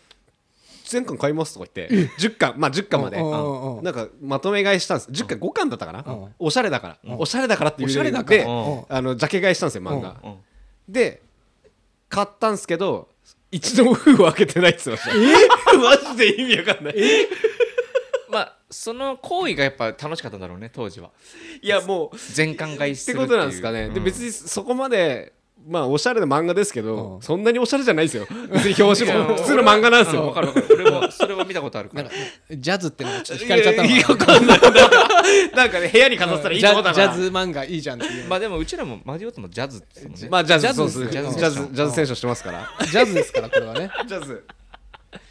[0.84, 6.36] 全巻買います」とか言って10巻まあ10巻までなんかまとめ買いしたんです10巻5巻だったかな、うん。
[6.40, 10.38] おしゃれだから、おしゃれだからっていうおしゃれだであのジャケ買いしたんですよ漫画、うん。
[10.90, 11.22] で
[12.10, 13.08] 買ったんすけど
[13.52, 15.12] 一度も封を開けてないっつってました。
[15.12, 15.78] え？
[15.78, 16.96] マジで意味わかんない。
[18.30, 21.10] まあその行為がやっぱ楽しかったんだろうね当時は。
[21.62, 23.28] いやもう全巻買いってこするっていう。
[23.30, 25.34] となんですかね、でうん別にそこまで
[25.68, 27.22] まあおしゃれな漫画ですけど、うん。
[27.22, 28.28] そんなにおしゃれじゃないですよ。
[28.52, 29.36] 別に表紙も。
[29.36, 30.28] 普通の漫画なんですよ。
[30.28, 30.68] わかるわかる。
[30.72, 32.04] 俺もそれは見たことあるから。
[32.04, 32.18] なんか
[32.52, 34.60] ジャズってのがちょっと惹かれちゃったのいやいやかわかんない。
[34.62, 34.72] なんか
[35.56, 42.70] なんかね部屋に飾ったらいいジとこだなャジャズ漫画いいじゃんっていうまあでもうちらもマディオットのジャズって言ってたもんねまあジャズジャズそうですジャズジャズジャズ選手してますから。
[42.86, 43.92] ジャズですからこれはね。
[44.08, 44.44] ジャズ。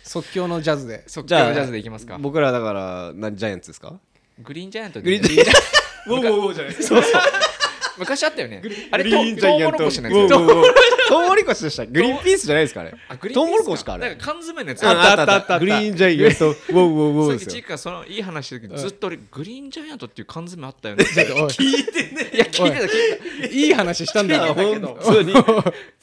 [0.04, 1.04] 即興のジャズで。
[1.06, 2.16] 即じゃあ興のジャズでいきますか。
[2.18, 3.94] 僕らだから何ジャイアンツですか？
[4.40, 5.04] グリーンジャイアントで。
[5.04, 5.58] グリーンジャイアント。
[6.08, 6.74] ウォーウォーウォーじゃない。
[6.74, 7.02] ですか
[7.98, 8.62] 昔あったよね。
[8.90, 9.78] あれグとリーンジャイアント。
[9.78, 10.64] トウモロコシのウォーウやつォーウォー
[11.08, 11.86] トウモロコシでした。
[11.86, 12.92] グリーンピースじゃないですかあれ。
[13.32, 14.08] トウモロコシかあれ。
[14.08, 14.86] なんか缶詰のやつ。
[14.86, 15.34] ああったあった。
[15.34, 16.50] あったグリーンジャイアント。
[16.50, 21.04] ウォーウォーウォーさっきですよチークがそのいい話してる時ずっと俺グリーンジャイアントっていう缶詰あったよね。
[21.04, 22.30] 聞いてね。
[22.32, 24.44] いや聞いてた聞いていい話したんだよ。
[24.44, 25.22] いや本当。
[25.22, 25.40] にた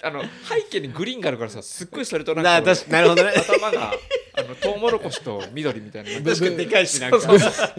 [0.07, 3.31] あの背景にグリーンがあるからさすっごいそれとなんかなるほどね。
[3.35, 3.93] 頭が
[4.37, 6.19] あのトウモロコシと緑みたいな。
[6.19, 7.19] ブ確かにでかいしなんか。
[7.19, 7.69] そうそうそう。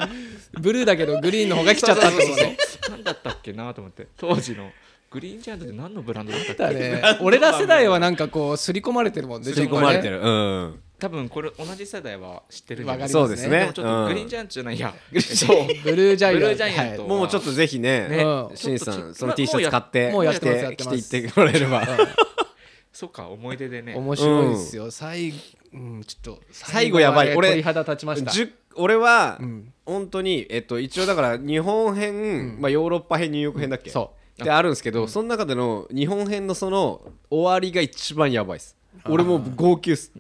[0.61, 2.57] ブルーだけどグリーンの方が来ちゃったってことね。
[2.91, 4.09] 何だったっけなと思って。
[4.17, 4.71] 当時の
[5.11, 6.63] グリーンジャイアントって何のブランドだったっけ？
[6.63, 7.19] だね。
[7.21, 10.21] 俺ら世代はなんかこう刷り込まれてるもんね吸い込まれてる。
[10.21, 10.81] るうん。
[10.99, 13.03] 多分これ同じ世代は知ってるんじゃない？
[13.03, 13.61] わかりそうですね。
[13.61, 14.95] でもちょっとグリーンジャイアントじゃないや。
[15.21, 15.67] そう。
[15.85, 16.41] ブルージャイアント。
[16.41, 17.03] ブルージャイアント。
[17.05, 18.57] もうちょっとぜひねねうん。
[18.57, 21.87] しんさんその T シャツ買ってもうやってていってもらえれば
[22.97, 23.95] そっか思い出でね。
[23.95, 24.91] 面白いですよ。
[24.91, 25.37] 最後
[25.75, 27.37] うんちょっと最後やばい。
[27.37, 28.31] 俺最後はね鳥肌立ちました。
[28.31, 29.73] じゅ俺はうん。
[29.85, 33.91] 本当にえっと一応だから日本編まあヨーロッパ編ニューヨーク編だっけ？
[33.91, 38.77] そであるんですけどその中での日本編のその終わりが一番やばいです。
[39.05, 40.11] 俺もう号泣っす。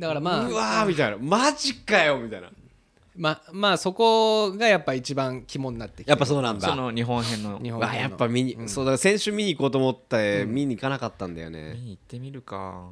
[0.00, 1.16] だからまうわあーみたいな。
[1.16, 2.50] マジかよみたいな
[3.16, 6.68] ままあそこがやっぱ一番肝になってきてやっぱそうなんだ。
[6.68, 7.58] その日本編の。
[7.58, 12.88] 見日本わあやっぱ見に、そうだから先週見に行こうと思って、見に行かなかったんだよね、に行ってみるか。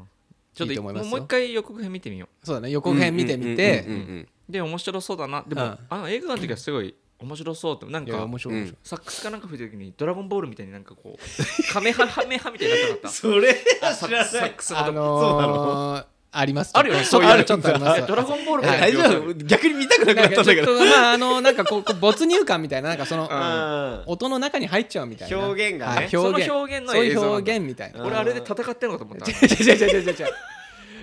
[0.55, 1.11] ちょっといいと思いますよ。
[1.11, 4.29] もう一回予告編見てみよそうだね予告編見てみうんうんてうんうん。
[4.49, 5.45] うで面白そうだな。
[5.47, 5.79] でも、うん。
[5.89, 8.79] あの映画の時はすごい面白そうってなんいやか面白い面白い。
[8.83, 13.09] サックスかなんか吹いた時にドラゴンボールみたいになんかこうカメハハメハみたいになってなかった。
[13.15, 15.97] それサッサックスのあとこそうなの？
[15.99, 16.71] ーあります。
[16.75, 18.01] あるよねそういうのちょっとあります。
[18.01, 18.95] え ドラゴンボールみえ大たい。
[18.95, 19.35] な丈夫。
[19.35, 20.79] 逆に見たくなくなっったんだけど。
[20.79, 24.13] とまああのなんかこう没入感みたいななんかそのうん。
[24.13, 25.39] 音の中に入っちゃうみたいな。
[25.39, 25.97] 表現がね。
[25.97, 26.47] はい表現。
[26.47, 28.05] その表現のそういう表現みたいな。
[28.05, 29.31] 俺あれで戦ってんのかと思った。
[29.31, 30.15] 違う違う違う違う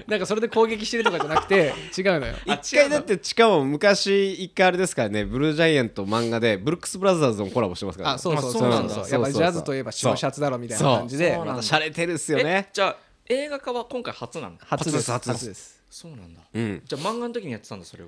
[0.07, 2.35] なんかそれで攻撃してるとかじゃなくて 違うのよ。
[2.45, 11.35] 一回だってしかも昔一回あれですからねブルージャイアント漫画でブルックス・ブラザーズのコラボしてますから、あそうそうそうあそうやっぱりジャズといえば白シャツだろみたいな感じで。
[11.37, 15.11] また洒落てるっすよえねじゃあ映画化は今回初なの初です。
[15.11, 15.39] 初です。
[15.39, 15.83] 初です。
[15.89, 16.41] そうなんだ。
[16.53, 16.81] うん。
[16.85, 18.07] じゃあ漫画の時にやってたんだそれを。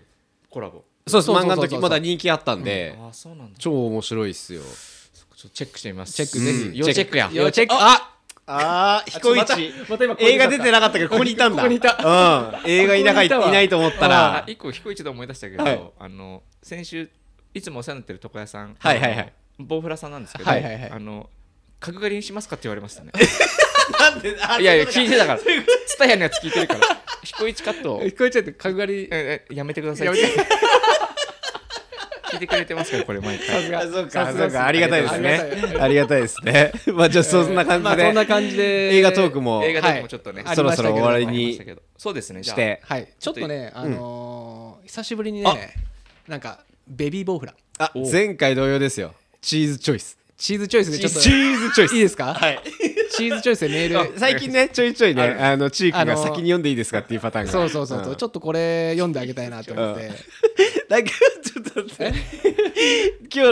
[0.50, 1.12] コラボそうです。
[1.12, 3.58] そうそうそう漫画の時まだ人気あったんで、ああそうなんだ。
[3.58, 4.62] ちょ超面白いっすよ。
[4.62, 6.14] っとチェックしてみます。
[6.14, 6.64] チェックぜひ。
[6.70, 6.76] うん。
[6.76, 7.30] 要チェックや。
[7.32, 7.76] 要チェック。
[7.78, 8.14] あ
[8.50, 11.58] あー彦また一また今映画出てなかったけどここにいたんだ。
[11.64, 11.98] ここにいた。
[12.64, 12.70] うん。
[12.70, 13.50] 映画いなかいここにいたわ。
[13.50, 15.92] いないと思ったあら一個彦一で思い出したけど、はい。
[16.00, 17.10] あの先週
[17.54, 19.34] いつもお世話になってる床屋さんはいはいはい。
[19.60, 20.92] ボウフラさんなんですけど、はいはいはい。
[20.92, 21.30] あの
[21.80, 23.12] 角刈りにしますかって言われましたね
[24.00, 25.40] なんであいやいや聞いてたから。
[25.40, 26.80] ツタヤのやつ聞いてるから。
[27.24, 30.08] 彦一カットを聞こえちゃって角刈りええやめてください。
[30.08, 30.16] 聞
[32.36, 33.74] いてくれてますからこれ毎回。
[33.76, 34.44] あそうかさすが。
[34.44, 35.42] そうかありがたいですね。
[35.80, 36.22] ありがたい。
[36.22, 36.72] ですね。
[36.94, 38.96] まあじゃあそんな感じまあそんなで感じで。
[38.96, 39.64] 映画トークも。
[39.64, 40.56] 映画とかもちょっとね、はい。
[40.56, 41.60] そろそろ終わりに。
[41.98, 42.56] そうですねじゃあ。
[42.56, 43.08] してはい。
[43.20, 43.92] ちょっとねあうん。
[43.94, 45.54] のー久しぶりにあ。
[45.54, 45.74] ね
[46.28, 47.54] なんかベビーボウフラ。
[47.80, 49.14] あお前回同様ですよ。
[49.42, 50.18] チーズチョイス。
[50.38, 51.20] チーズチョイスでちょっと。
[51.22, 51.96] チーズチョイス。
[51.96, 52.34] いいですか？
[52.34, 52.60] はい
[53.08, 54.20] チーズチョイスでメール。
[54.20, 57.52] 最近ねちょいちょいねあのチークが先に読んでいいですかっていうパターンが。
[57.52, 58.16] そうそうそうそう、ん。
[58.16, 60.12] ちょっとこれ読んであげたいなと思って、
[60.90, 62.14] だけどちょっと待って。
[63.34, 63.52] 今日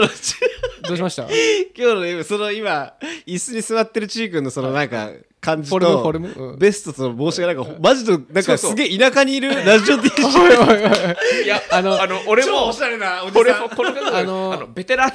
[0.82, 1.26] どうしました？
[1.26, 1.32] フ
[1.76, 2.94] 今日の今その今
[3.26, 5.10] 椅子に座ってるチー君のそのなんか
[5.46, 10.64] 感じとベストと帽子がなんかマジのなんかすげえ田舎にいるラジオ DJ お
[11.44, 13.62] いやあのあの俺も超おしゃれなおじ俺さん。
[13.62, 15.10] もこの方があのベテラン。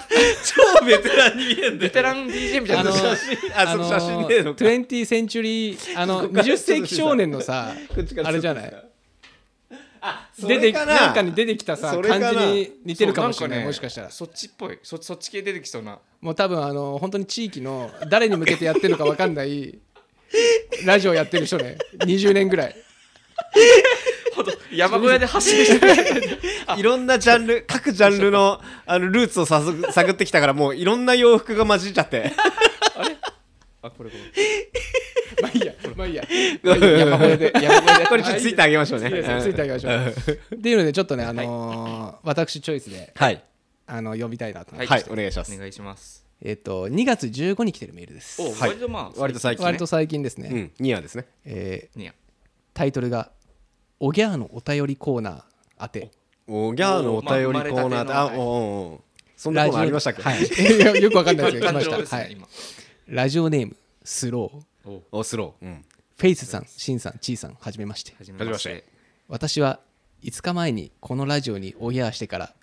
[0.77, 1.77] 超ベテランに見えんだよ。
[1.79, 4.63] ベテラン DJ みたいなあの写真あその写真ねえのか。
[4.63, 7.73] 20センチュリーあの20世紀少年のさ
[8.23, 8.73] あれじゃない？
[10.47, 10.85] 出てな。
[10.85, 13.65] なんかに出てきたさ感じに似てるかもしれない。
[13.65, 14.09] もしかしたら。
[14.09, 14.79] そっちっぽい。
[14.81, 15.99] そそっち系出てきそうな。
[16.21, 19.79] もう多分あの本当に地域の誰に向けてやってるのか分かんない
[20.85, 21.77] ラジオやってる人ね。
[21.99, 22.75] 20年ぐらい。
[24.35, 25.85] ほんと山小屋で走りして。
[25.85, 26.39] る
[26.77, 32.31] いろんなジャンル各ジャンルのあのルーツをさす探ってきたからもういろんな洋服が混じっちゃって。
[33.83, 34.21] あこれこれ
[35.41, 35.73] まあいいや。
[35.95, 36.23] まあいいや。
[36.63, 36.89] まあいいや。
[36.99, 38.05] 山小屋で山小屋で。
[38.05, 38.55] これちょっとつい。
[38.55, 39.09] てあげましょうね。
[39.09, 40.15] ついてあげましょう。
[40.55, 43.43] っていうのでちょっとねあのー私チョイスではい。
[43.87, 44.93] あの呼びたいなと思って。
[44.93, 45.05] はい。
[45.09, 45.53] お願いします。
[45.53, 48.41] お願いしますえっと2月15に来てるメールです。
[48.41, 48.69] おはい。
[48.69, 51.25] 割とまあ割と最近割と最近ですね、うんニアですね。
[51.45, 52.13] えーいや
[52.73, 53.31] タイトルが
[53.99, 56.11] 「おぎゃーのお便りコーナー宛て。
[56.47, 59.01] おギャーのお便りコーナーであおうおうおう。
[59.37, 60.21] そんなコーナーありましたっけ？
[60.21, 60.41] はい。
[60.43, 62.27] いやよくわかんないですけど来ま誕した、はい、生ですね
[63.07, 63.15] 今。
[63.15, 64.89] ラジオネームスロー。
[64.89, 65.65] おおスロー。
[65.65, 65.85] うん。
[66.17, 68.13] フェイスさんシンさんチーさんはじめまして。
[68.17, 68.83] 始めまして。
[69.27, 69.79] 私は
[70.23, 72.53] 5日前にこのラジオにおぎゃーしてから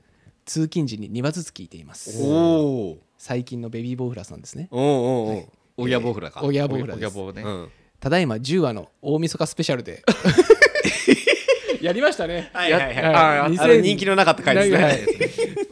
[0.49, 2.23] 通勤時に2話ずつ聞いています。
[2.23, 4.69] おお最近のベビーボウフラさんですね。
[4.71, 5.45] おおおう
[5.77, 6.41] おぎゃボフラか。
[6.43, 7.43] おぎゃーボウフラおですね。
[7.43, 7.69] うん。
[8.01, 10.03] ただいま10話の大晦日スペシャルで。
[11.83, 12.51] やりましたね。
[12.55, 12.95] はいはいはい。
[12.95, 14.97] はいああの2000人気のなかった回ですはい。
[14.97, 15.07] ね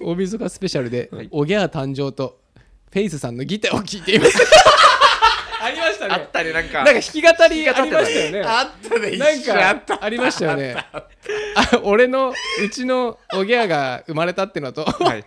[0.03, 2.39] 大晦日スペシャルで、おぎゃー誕生と
[2.93, 4.39] フェイスさんのギターを聴いています
[5.67, 6.15] ありましたね。
[6.15, 6.85] あったねなんか。
[6.85, 8.43] なんか弾き語りありましたよね。
[8.45, 9.99] あったねなん一緒あった。
[9.99, 10.77] かありましたよね。
[11.57, 14.85] あ俺のうちのおぎゃーが生まれたってのと。
[14.85, 15.23] はいはいはい。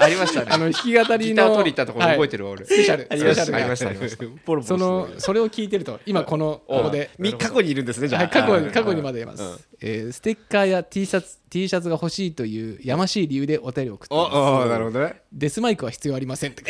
[0.00, 0.48] ありましたね。
[0.50, 2.64] あの弾き語りのギター取り行ったところ覚えてるわ俺。
[2.66, 3.06] スペシャル。
[3.10, 3.58] ありましたスペシャルが。
[3.58, 3.76] ありま
[4.08, 7.10] したそるのそれを聞いてると今このここで。
[7.18, 8.22] み過去にいるんですねじゃあ。
[8.22, 9.58] はい、過去過去にまでいます、うん。
[9.80, 14.24] えーステッカーや T シャツ T シャツが欲しいというやましい理由でお便りを送っていま
[14.64, 14.68] す。
[14.68, 15.22] なるほどね。
[15.32, 16.64] デスマイクは必要ありませんって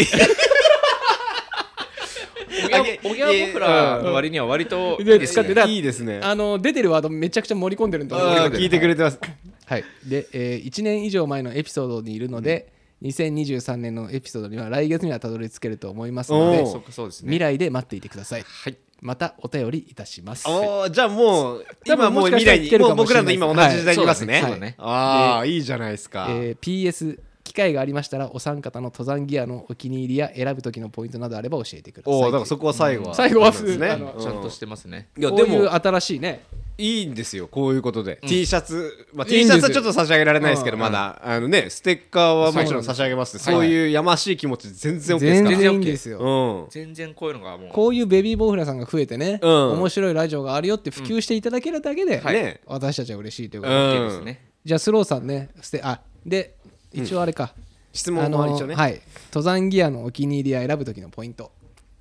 [2.81, 5.33] おぎゃおぎゃボフラの割には割とでいいですね。
[5.35, 5.65] 使ってた。
[5.65, 6.21] いいですね。
[6.23, 8.09] あの出てるワードめちゃくちゃ盛り込んでるん。
[8.09, 9.19] であー聞いてくれてます。
[9.67, 9.85] はい。
[10.07, 18.43] で、えー1年以上前のエピソードにいるので、2023年のエピソードには来月にはたどり着けると思いますので未来で待っていてください。
[18.43, 18.77] はい。
[19.01, 20.49] またお便りいたします。
[20.49, 24.35] おおじゃあもう多分今もう未来にももう僕らの今同じ時代にいますね。
[24.35, 24.43] はい。
[24.43, 24.75] そうだね。
[24.79, 26.27] ああいいじゃないですか。
[26.31, 27.19] えー PS
[27.55, 32.15] 機会がありましたらお三方の登山ギアのお気に入りや選ぶ時のポイントなどあれば教えてください。
[32.15, 33.97] おおだからそこは最後は最後はですね。
[34.19, 35.09] ちゃんとしてますね。
[35.17, 36.43] いやでも新しいね。
[36.77, 38.19] いいんですよこういうことで。
[38.27, 40.81] T シャツまあ T シャツはちょっと差し上げられないですけどうん。
[40.81, 43.39] まだあのねステッカーはもちろん差し上げます。
[43.39, 45.51] そうそういうやましい気持ち全然 OK ですから。
[45.51, 46.19] 全然いいんですよ。
[46.19, 46.71] うん。
[46.71, 47.71] 全然こういうのがもう。
[47.71, 49.73] こういうベビーボウフラさんが増えてね、うん。
[49.75, 53.71] 面白いラジオがあるよって普及していただけるだけで、はいね私たちは嬉しいというこう
[54.19, 56.54] とで、じゃあスローさんねステあで
[56.95, 57.55] 一応あれか、
[57.93, 58.75] 質問もあり一応ね。
[58.75, 59.01] はい。
[59.29, 61.53] 登山ギアのお気に入りや選ぶ時のポイント。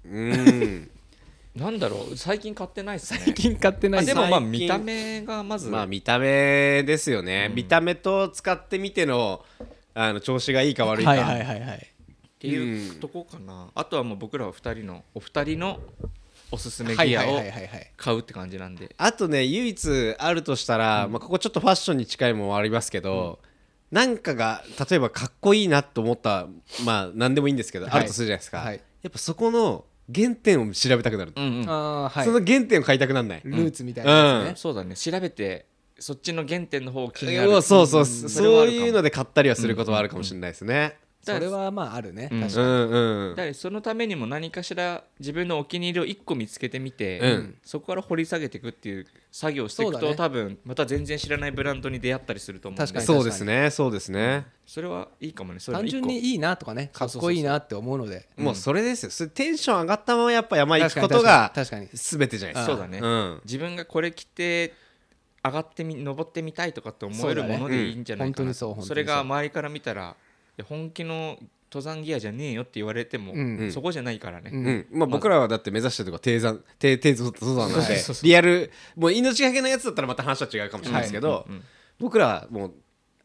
[0.06, 0.89] うん。
[1.56, 2.17] なんだろう。
[2.17, 3.21] 最近買ってないですね。
[3.25, 5.69] 最近買ってないあでもまあ見た目がまず。
[5.69, 7.51] まあ見た目ですよね。
[7.53, 9.45] 見た目と使ってみての
[9.93, 11.12] あの調子がいいか悪いか。
[11.12, 11.77] はいはいはいはい。
[11.77, 11.79] っ
[12.39, 13.69] ていうとこかな。
[13.75, 15.79] あとはもう僕らは2人のお二人の
[16.49, 17.41] おすすめはいはいギアを
[17.97, 18.93] 買うって感じなんで。
[18.97, 23.39] あとね唯一あるとしたら、まあ、ここちょっとファッションに近いものもありますけど、
[23.93, 26.47] なんかが例えばかっこいいなと思った
[26.84, 27.93] まあ何でもいいんですけど、はい。
[27.93, 28.82] あるとするじゃないですか、はい。
[29.03, 31.65] やっぱそこの原点を調べたくなる、うんうん。
[31.67, 32.25] はい。
[32.25, 34.95] その原点を買いたくなんない、ルーツみたいなやつね、そうだね。
[34.95, 35.67] 調べて
[35.99, 37.51] そっちの原点の方気にいなる。
[37.51, 42.29] やそうそう、んそういうので買ったりはすることはあるかもしれないですね、それはまああるね。
[42.32, 42.65] うん確かに。
[42.65, 42.91] うん
[43.29, 47.56] うんだからそのためにも何かしら自分のお気に入りを1個見つけてみて、うん。
[47.63, 50.15] そこから掘り下げていくっていう作業をしていくと、ね。
[50.15, 52.82] 多分また全然知らないブランドに出会ったりすると思うんで。
[52.84, 53.06] 確かに。
[53.08, 54.46] そうですねそうですね。
[54.63, 55.60] それはいいかもね。
[55.60, 58.30] 単純にいいなとかねかっこいいなって思うので。
[58.38, 59.10] もうそれですよ。
[59.10, 62.72] それテンション上がったままやっぱ山行くことが確かに確か全てじゃないですか。
[62.74, 63.41] そうだね、うん。
[63.43, 64.76] 自分がこれ着て
[65.43, 68.54] 上がってみ登ってみたいとかって思えるものでいいんじゃないかな、うん。
[68.54, 70.15] それが周りから見たら
[70.69, 71.39] 本気の
[71.74, 73.72] 登山ギアじゃねえよって言われても、うん。
[73.72, 74.66] そこじゃないからね、うん。
[74.66, 74.88] うん。
[74.92, 78.26] まあ、僕らはだって目指してるとか低山低低登山なんでそうそうそう。
[78.26, 81.56] リアルもう命がけのやつだったらまた話は違うかもしれないですけど、うん。
[81.56, 81.64] うん。
[81.98, 82.74] 僕らはもう、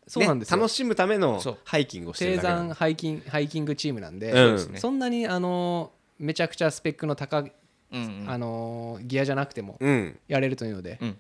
[0.07, 0.57] そうなんですよ。
[0.57, 1.59] ね楽しむためのそう。
[1.65, 4.57] ハイキングをしてる低山ハイキンハイキングチームなんで、うん。
[4.57, 4.79] ですね。
[4.81, 7.53] そんなにあのめちゃくちゃスペックの高い、
[7.93, 8.31] うんうん。
[8.31, 10.19] あのギアじゃなくてもうん。
[10.27, 11.19] やれるというので、うん。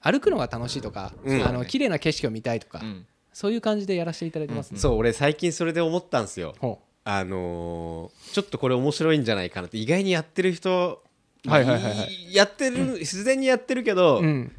[0.00, 1.46] 歩くのが楽しいとか、うん。
[1.46, 4.78] あの綺麗な景色を見たいとか、うんそういう感じでやらせていただいてますね。
[4.78, 6.54] そう俺最近それで思ったんですよ。
[6.58, 11.02] ほあのーちょっとこれ面白いんじゃないかなって意外にやってる人
[11.44, 12.34] まあはいはいはいはい。
[12.34, 14.52] やってる自然にやってるけど、ううん。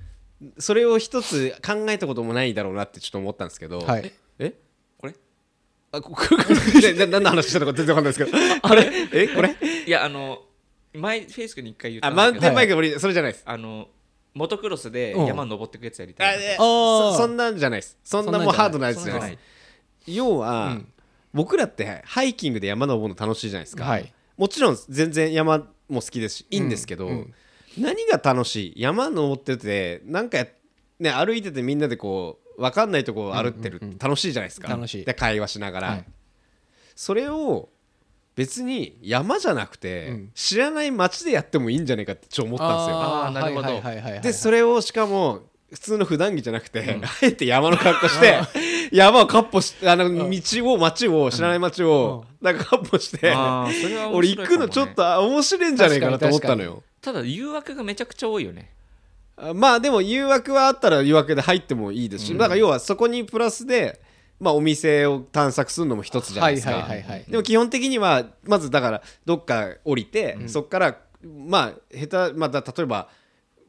[0.57, 4.55] それを一つ考えたこともないだろうなってちょっと思ったんですけど、はい、え
[4.97, 5.13] これ？
[5.91, 6.25] あこ こ
[6.81, 8.37] れな何の話したのか全然わかんないですけど。
[8.67, 8.91] あれ？
[9.13, 9.55] えこれ？
[9.85, 10.41] いやあの
[10.93, 12.31] 前フェイスクに一回言ったあんだけど。
[12.33, 13.43] マウンテンバイク俺それじゃないです。
[13.45, 13.87] あの
[14.33, 15.25] モトクロスでうん。
[15.25, 17.97] 山登っていくやつやりあたいそそんなんじゃないです。
[18.03, 19.31] そんなもうハードなやつじゃない。
[19.31, 19.37] で
[20.05, 20.87] す要は、うん。
[21.33, 24.13] 僕らってハイキングで山登るの楽しいじゃないですか、はい。
[24.37, 27.13] もちろん全然山も好きですしいいんですけど、うん。
[27.13, 27.33] うん
[27.77, 28.81] 何が楽しい？
[28.81, 30.47] 山登っててなんかや
[30.99, 34.67] ね歩いててみんなでこう分かんないとこを歩ってる、楽しいじゃないですか。
[34.67, 35.05] 楽しい。
[35.05, 36.05] で会話しながら、はい。
[36.97, 37.69] それを
[38.35, 40.31] 別に山じゃなくて、うん。
[40.33, 42.95] 知らない街でやってもいいんじゃないかってちょっと思ったんですよ。
[42.97, 44.21] あーなるほど。
[44.21, 45.41] でそれをしかも
[45.71, 48.41] 普通の普段着じゃなくて、あえて山の格好して
[48.91, 53.33] 山をかっ歩しあの道を街を知らない街をなんかかっ歩して
[54.13, 58.69] 俺行くのちょっとあ面白いんじゃないかなと思ったのよただ誘惑がめちゃくちゃ多いよね。
[59.37, 64.01] あまあでも誘惑はあったら誘惑で入ってもいいですし、だから要はそこにプラスで、
[64.41, 66.85] まあ、お店を探索するのも一つじゃないですか、
[67.29, 73.07] でも基本的にはまずだからどっか降りて、そこからまあ下手まあだ例えば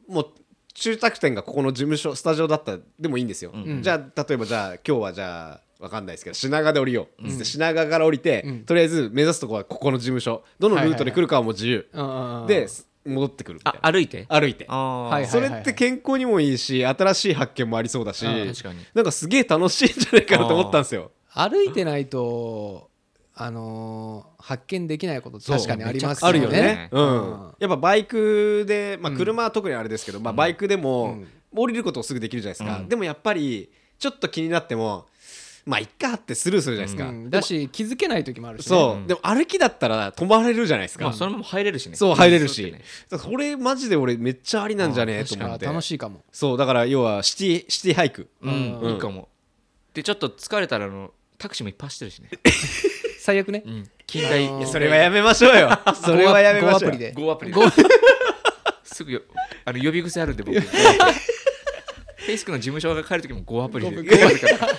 [0.07, 0.27] もう
[0.73, 10.43] 中宅店がここの事務所スタジオだったらでもいいんですよ、じゃあ例えばじゃあ今日はじゃあわかんないですけど品川で降りよう、つって品川から降りて、とりあえず目指すとこはここの事務所。
[10.57, 12.47] どのルートで来るかはもう自由、うんうんうん。
[12.47, 12.67] で
[13.05, 13.79] 戻ってくるみたいな。
[13.81, 14.25] あ歩いて？
[14.29, 14.65] 歩いて。
[14.65, 18.79] はいそれって健康にもいいし新しい発見もありそうだしうん確かに。
[18.93, 21.11] なんかすげえ楽しいんじゃないかなと思ったんですよ。
[21.33, 22.89] 歩いてないと
[23.35, 26.61] あのー発見できないこと確かにありますあるよね。
[26.61, 27.41] ねうん。
[27.43, 27.53] うん。
[27.59, 31.19] やっぱバイクでまあ車は特にあれですけどまあバイクでも
[31.55, 32.83] 降りることをすぐできるじゃないですか。
[32.87, 35.05] でもやっぱりちょっと気になっても
[35.65, 37.09] まあいっかってスルーするじゃないですか。
[37.09, 37.29] うん。
[37.29, 38.69] だし気づけない時もあるしね。
[38.69, 39.07] そう。
[39.07, 41.05] でも歩きだったら止まれるじゃないですか。
[41.05, 41.95] まあそのまま入れるしね。
[41.95, 42.75] そう入れるし。
[43.09, 45.65] そこれマジで俺めっちゃありなんじゃねえと思あって。
[45.65, 46.21] 楽しいかも。
[46.31, 48.29] そうだから要はシティシティハイク。
[48.41, 48.79] うん。
[48.81, 48.91] うん。
[48.91, 49.29] いいかも。
[49.93, 52.29] でちょっと疲れたらあのタクシーもいっぱい走ってるしね。
[53.19, 53.63] 最悪ね。
[53.65, 53.89] うん。
[54.05, 55.69] 近代それはやめましょうよ。
[56.03, 57.13] それはやめましょうゴアプリで。
[57.13, 57.55] Go アプリで。
[57.57, 57.63] ゴ
[58.83, 59.21] すぐよ
[59.65, 60.59] あの呼び癖あるんで僕。
[62.23, 64.03] フェイスクの事務所が帰る時も Go アプリで。
[64.03, 64.69] Go あるから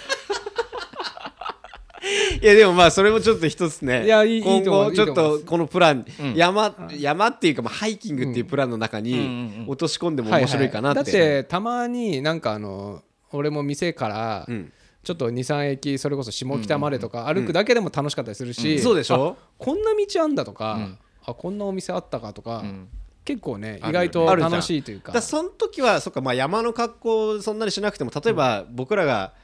[2.44, 4.04] いやでもまあそれもちょっと一つね。
[4.04, 6.34] いやいいいい今後ちょっとこのプラン、ん。
[6.34, 13.02] 山山っていうかまあハイキングっていうプランの中に落とし込んでも面白いかなって、だってたまになんかあの
[13.32, 14.72] 俺も店からうん。
[15.02, 19.36] ちょっと23駅それこそ下北までとか歩くだけでも楽しかったりするし、そうでしょ？
[19.58, 20.98] こんな道あんだとか、ん。
[21.26, 22.88] あこんなお店あったかとか、うん。
[23.22, 25.12] 結構ね意外と楽しいというか。
[25.12, 29.34] だその時はそっかまあ山の格好そんなにしなくても例えば僕らが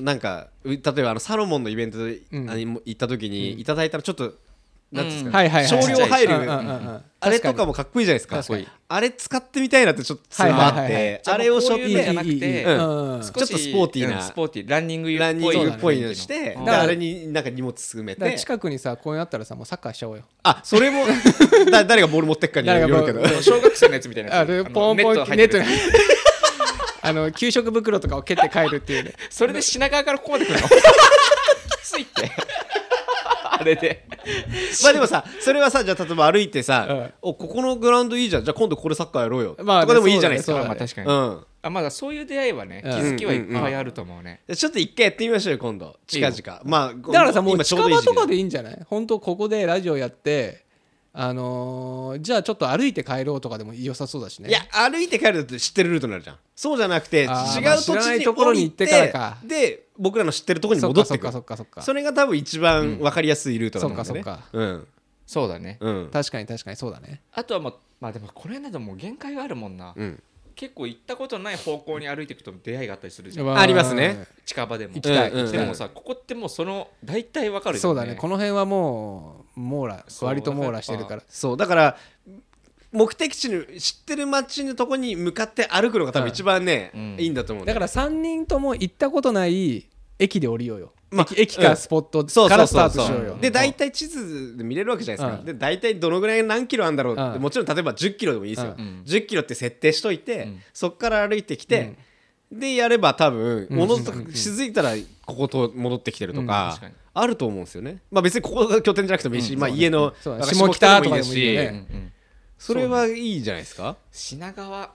[0.00, 2.46] なんかう例えばあのサロモンのイベントで、うん。
[2.84, 4.34] 行った時にいただいたらちょっと、
[4.92, 6.52] なんですか、はいはいはい少量入る、
[7.20, 8.64] あれと確かもかっこいいじゃないですか。
[8.86, 11.22] あれ使ってみたいなってちょっとそれもあって、はいはいはいはい。
[11.26, 13.20] あれをしょっこういうのじゃてなくていいいいいいうんうん。
[13.20, 14.16] ちょっとスポーティーな。
[14.16, 16.14] うんスポーティーランニングランニングっぽいの。
[16.14, 18.38] して、あれになんか荷物詰めて。
[18.38, 20.22] 近くにさ公園あったらさもうサッカーしちゃおうよ。
[20.44, 21.04] あそれも
[21.72, 23.42] だ誰がボール持ってっかによるけど。
[23.42, 25.64] 小学生のやつみたいなやあれポンポンネットにってる
[27.04, 29.12] あの給食袋とかを蹴って帰るっていうね。
[29.30, 30.68] それで品川からここまで来るの？
[30.68, 30.70] き
[31.82, 32.30] ついって。
[33.50, 34.04] あれで。
[34.82, 37.12] まあでもさそれはさじゃあ例えば歩いてさ、うん。
[37.22, 38.44] おここのグラウンドいいじゃん。
[38.44, 40.52] じゃあ今度これサッカーやろうよ、まあとかでもいいじゃないですか。
[40.52, 41.06] そうだねまあ確かに。
[41.08, 41.46] うん。
[41.62, 42.94] あまだそういう出会いはね気うん。
[43.14, 44.40] づきはいっぱいあると思うね。
[44.48, 45.96] でちょっと一回やってみましょうよ今度。
[46.06, 46.60] 近々。
[46.64, 48.78] まあだからさもう今ち近ょうどいい時期場とかでいいんじゃない？
[48.88, 50.63] 本当ここでラジオやって
[51.16, 54.48] あのーじゃあちょっと歩いて帰ろうとかでも良さそうだしね。
[54.48, 56.36] いや歩いて帰ると知ってるルートになるじゃん。
[56.56, 59.08] そうじゃなくて違うあーまあ知らない土地にところに行ってから。
[59.08, 61.82] かで僕らの知ってるところにそっかそっか戻ってくるそっかそっか。
[61.82, 64.04] それが多分一番分かりやすいルートなんだよね。
[64.06, 64.88] そっかうん。
[65.26, 65.78] そうだね。
[65.80, 66.10] うん。
[66.12, 67.22] 確かに確かにそうだね。
[67.32, 70.22] あとはまあまあでもこれなどもう限界があるもんな、うん。
[70.56, 73.46] 結構行ったことない方向に歩いていくと出会いがあったりするじゃん。
[73.46, 74.26] まありますね。
[74.44, 74.94] 近場でも。
[74.94, 75.30] 行きたい。
[75.30, 78.16] うんうんでもさここってもうその大体わかるじゃんそうだね。
[78.16, 81.22] この辺はもう網羅割と網羅してるから。
[81.28, 81.56] そう。
[81.56, 81.96] だから
[82.92, 87.16] 目的地の知ってる街のとこに向かって歩くのが多分一番ね、うん。
[87.18, 93.38] いいんだと思うんだから3人とも行ったことない駅で降りようよ、まあ駅駅かスポットそうからスタートしようよ。
[93.40, 95.44] で大体地図で見れるわけじゃないですか、うん。
[95.44, 97.42] で大体どのぐらい何キロあるんだろうって、うん。
[97.42, 99.02] もちろん例えば10キロでもいいですよ、うん。
[99.04, 100.60] 10キロって設定しといて、ん。
[100.72, 101.96] そっから歩いてきて、
[102.52, 103.76] でやれば多分うん。
[103.76, 104.94] 戻っ気づいたら
[105.26, 106.46] ここと戻ってきてるとうん。
[106.46, 108.02] か確かにあると思うんですよね。
[108.10, 111.86] まあ別にここが拠点じゃなくてもいいし、まあ家の下北とかでもいいよね。
[111.90, 112.12] うんうん。
[112.58, 114.90] それはいいじゃないですか、品川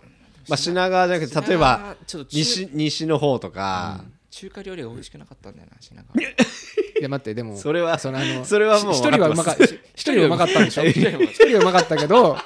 [0.48, 1.96] まあ、品川じゃなくて例えば
[2.32, 6.24] 西西の方とか、中華料理が美味しくなかったんだよな品川い
[7.02, 7.10] や。
[7.10, 9.56] 待ってでもそれはそのあのそれはもう一人はうまか
[9.96, 10.86] 一人はうまかったんでしょ？
[10.86, 12.38] 一一人はうまかったけど。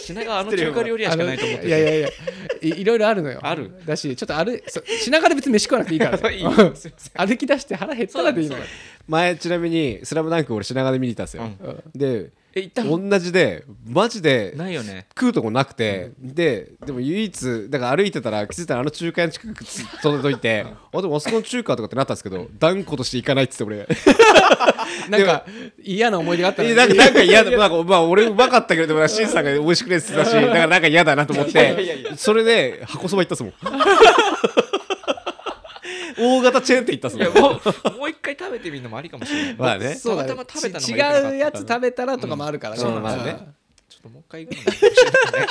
[0.00, 2.08] 品川あの中華料理屋しかないと思っていやいやいや。
[2.62, 3.40] いいろいろあるのよ。
[3.42, 3.72] ある？
[3.86, 6.18] だしちょっと歩いそ品川で別に飯食わなくていいから。
[7.26, 8.64] 歩き出して腹減ったらでいいのよ。
[9.08, 11.82] 前ちなみに「スラムダンク俺品川で見に行ったんですよ、うん。
[11.94, 13.08] でえ行ったの？
[13.08, 15.06] 同じでマジでないよね。
[15.16, 23.86] 食うとこなくて、ででも唯一だから歩いてたら気づいたらあの中華屋の近くつ届いて あでもあそこの中華とかってなったんですけど断固として行かないっつって俺。
[25.08, 25.44] なんか
[25.82, 27.50] 嫌な思い出があったのえなんかなんか嫌だ。
[27.52, 33.52] なんかまあ俺うまかったけれどもシンさんが美味しくねって言ってたし だからなんか嫌だなと思ってそれで箱そば行ったっすもん
[36.20, 37.50] 大型チェーン店行ったっすいやも
[37.94, 39.54] うもう一回食べてみるのもありかもしれない。
[39.56, 39.86] まあね。
[39.86, 42.82] 違うやつ食べたらとかもあるからね。
[42.82, 43.02] うん。
[43.02, 43.38] まあね。
[43.88, 45.46] ちょっともう一回行くのもい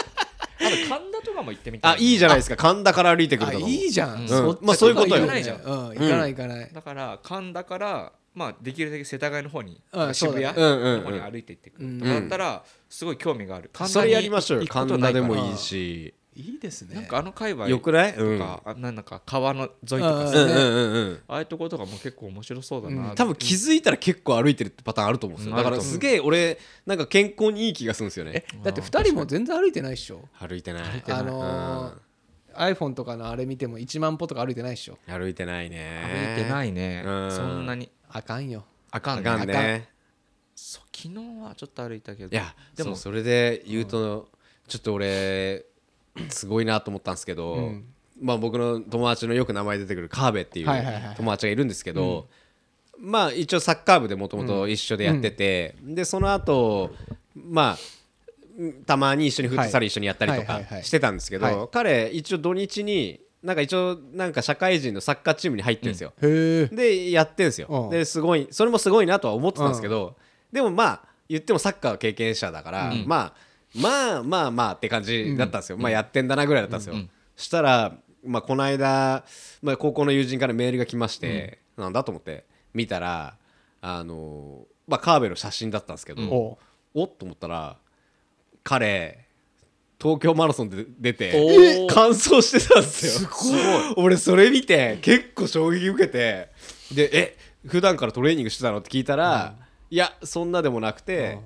[0.62, 1.94] あと神田とかも行ってみたい。
[1.96, 2.58] あいいじゃないですか。
[2.58, 4.28] 神田から歩いてくるいいじゃん、
[4.62, 5.22] まあそういうことよ。
[5.22, 5.58] 行かないじゃん。
[5.58, 5.64] うん。
[5.64, 12.00] 行かない行かない、だから神田からまあできるだけ世田谷の方にうん渋谷の方に歩いて行ってくうん。
[12.00, 13.70] るとかだったらすごい興味がある。
[13.74, 14.68] 神田そにれやりましょうよ。
[14.68, 16.96] 神田でもいいしいいですね。
[16.96, 18.14] なんかあの界隈よくない？
[18.14, 21.20] とかあなんだか川の沿いとかうんさうんうんうんうん。
[21.28, 23.14] ああいうところとかも結構面白そうだな。
[23.16, 25.52] 多分気づいたら結構歩いてるってパターンあると思うんですよ。
[25.52, 25.58] うん。
[25.58, 28.46] だからすげえ俺なんか健康にいい気がするんですよね。
[28.64, 30.22] だって2人も全然歩いてないっしょ？
[30.40, 31.02] 歩いてない。
[31.02, 31.22] てない。
[31.22, 31.94] あのー
[32.56, 34.98] iPhone とかのあれ見ても1万歩とか歩いてないっしょ？
[35.08, 36.36] 歩いてないね。
[36.36, 37.04] 歩いてないね。
[37.06, 37.32] うん。
[37.32, 37.90] そんなに。
[38.10, 38.66] あかんよ。
[38.92, 39.90] あかんあかんね。
[40.56, 42.30] そう昨日はちょっと歩いたけど。
[42.32, 44.30] いやでもでもそれで言うと
[44.68, 45.64] ちょっと俺
[46.30, 47.86] すごいなと思ったんですけど、うん。
[48.22, 50.68] まあ僕の友達のよく名前出てくるカーベっていう
[51.16, 52.28] 友達がいるんですけど、
[52.98, 56.92] まあ一応サッカー部でもともと一緒でやってて、でその後
[57.34, 57.78] まあ
[58.58, 61.68] うんたまに一緒にフットサル一緒にやったりとかしてたんですけど、はい。
[61.72, 67.90] 彼一応土日になんか一応なんか社会人のサッカーチームに入ってるんですよ、へえでやってんですよ、うん。
[67.90, 70.18] ですごいそれもすごいなとは思ってたんですけど、
[70.52, 76.96] でもまあ言ってもサッカー経験者だから、まあまあまあまあって感じだったんですよ、まあやってんだなぐらいだったんですよ、
[77.36, 77.96] したら、
[78.26, 79.24] まあ、この間、
[79.62, 83.36] まあ、高校の友人からメールが来まして、なんだと思って見たら
[83.82, 86.58] あのまあ、カーベの写真だったんですけど、お
[86.96, 87.78] うおっと思ったら
[88.64, 89.26] 彼
[90.02, 93.30] 東京マラソンで出て完走してたんですよ。
[93.30, 93.94] すごい。
[93.98, 96.50] 俺それ見て結構衝撃受けて
[96.92, 98.80] でえ普段からトレーニングしてたの？
[98.80, 99.56] って聞いたら、
[99.90, 101.38] いやそんなでもなくて、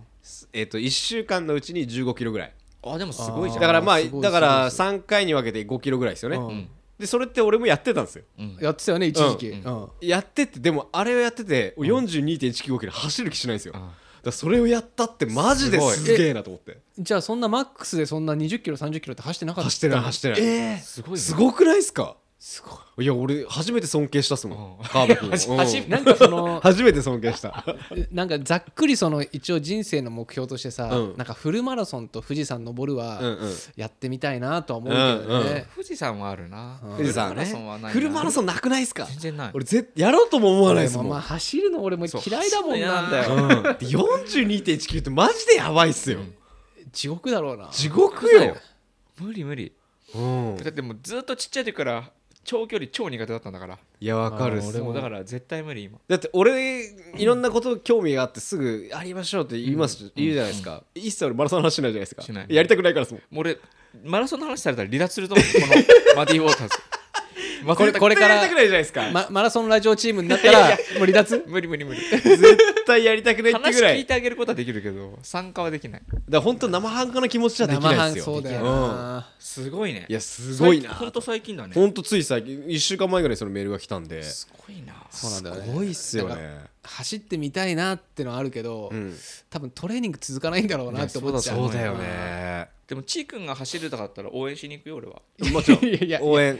[0.53, 2.53] えっと1週間のうちに1 5キロぐらい。
[2.85, 3.61] あでもすごいじゃん。
[3.61, 6.69] だからまあだからすご3回に分けて5キロぐらいですよね、うん。
[6.99, 8.23] でそれって俺もやってたんですよ。
[8.59, 9.83] やってたよね一時期、うん。
[9.83, 9.89] うん。
[10.01, 13.87] やっててでもあれをやってて42.195キロ走る気しないんですよ、だか
[14.25, 16.79] らそれをやったってマジですげえなと思って。
[16.99, 19.65] じゃあそんなマックスでそんな20キロ30キロって走ってなかった？
[19.65, 21.17] 走ってない走ってない、えすごいね。
[21.17, 22.17] すごくないですか？
[22.45, 23.05] すごい。
[23.05, 24.77] や俺初めて尊敬したっすもん。
[24.77, 24.85] うん。
[24.85, 25.87] カーブ君。
[25.87, 27.63] なんかその 初めて尊敬した。
[28.11, 31.15] なんかざっくりその一応人生の目標としてさ、うん。
[31.15, 33.21] なんかフルマラソンと富士山登るは
[33.77, 36.81] やってみたいなとは思うけどね、うんうん富士山はあるな。
[36.97, 37.93] 富士山フルマラソンはねないな。
[37.93, 39.05] フルマラソンなくないっすか？
[39.05, 39.51] 全然ない。
[39.53, 41.07] 俺ぜやろうとも思わないですもん。
[41.07, 43.07] まあ走るの俺も嫌いだもんな。
[43.07, 43.35] んだよ。
[43.35, 43.47] うん。
[43.47, 46.19] で42.195ってマジでやばいっすよ、
[46.91, 47.69] 地獄だろうな。
[47.71, 48.57] 地獄よ、
[49.21, 49.71] 無理無理。
[50.15, 52.11] うん、だってもうずっとちっちゃい時から
[52.43, 53.77] 長距離超苦手だったんだから。
[53.99, 54.69] いやわかるっす。
[54.69, 55.99] 俺もだから絶対無理今。
[56.07, 56.83] だって俺
[57.15, 62.21] いろんなこと興味があってすぐやりましょうって言います、言うじゃないですか、一切俺マラソンの話しないじゃないですか。
[62.21, 62.45] しない。
[62.49, 63.13] やりたくないからです。
[63.13, 63.57] もん俺
[64.03, 65.45] マラソンの話されたら離脱すると思う。
[65.53, 66.92] この マディ・ウォーターズ
[67.63, 71.43] これこれからやりたくないじゃないですか、まマラソンラジオチームになったらもう離脱？
[71.47, 72.01] 無理無理無理。
[72.01, 73.97] 絶対やりたくないって話ぐらい。
[73.99, 76.01] 聞いてあげることはできるけど参加はできない。
[76.01, 78.33] だから本当生半可な気持ちじゃでき生ないですよ。
[78.33, 79.29] 半そうだようんな。
[79.39, 80.05] すごいね。
[80.09, 80.89] いやすごいな。
[80.91, 81.73] ほんと最近だね。
[81.73, 84.23] ほんとつい最近1週間前ぐらいそのメールが来たんで。
[84.23, 84.93] すごいな。
[85.09, 85.65] そうなんだよね。
[85.65, 89.15] すごいっすよね走ってみたいなってのはあるけど、うん。
[89.49, 91.57] 多分トレーニング続かないんだろうなって思っちゃう。
[91.57, 92.67] そうだよね。
[92.87, 95.21] でもちーくんが走るとかだったら応援しに行くよ俺は。
[95.51, 95.85] もちろん。
[95.85, 96.59] いやいや応援。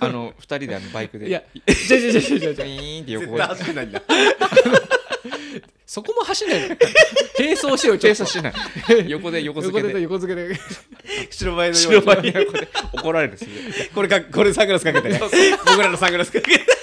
[0.00, 1.28] あの二人であのバイクで。
[1.28, 4.02] いやじゃじゃじゃじゃじゃジーンって横絶対走んないんだ。
[5.86, 6.76] そこも走んないの。
[7.38, 8.14] 並走しようちょっと。
[8.14, 8.54] 停車しない。
[9.08, 9.94] 横で横付横で。
[9.94, 10.60] けで横付けで。
[11.30, 12.68] 白バイのよう白にバイの横で。
[12.92, 13.38] 怒られる
[13.94, 16.60] これかこれサングラスかけて僕らのサングラスかけて。
[16.60, 16.75] あ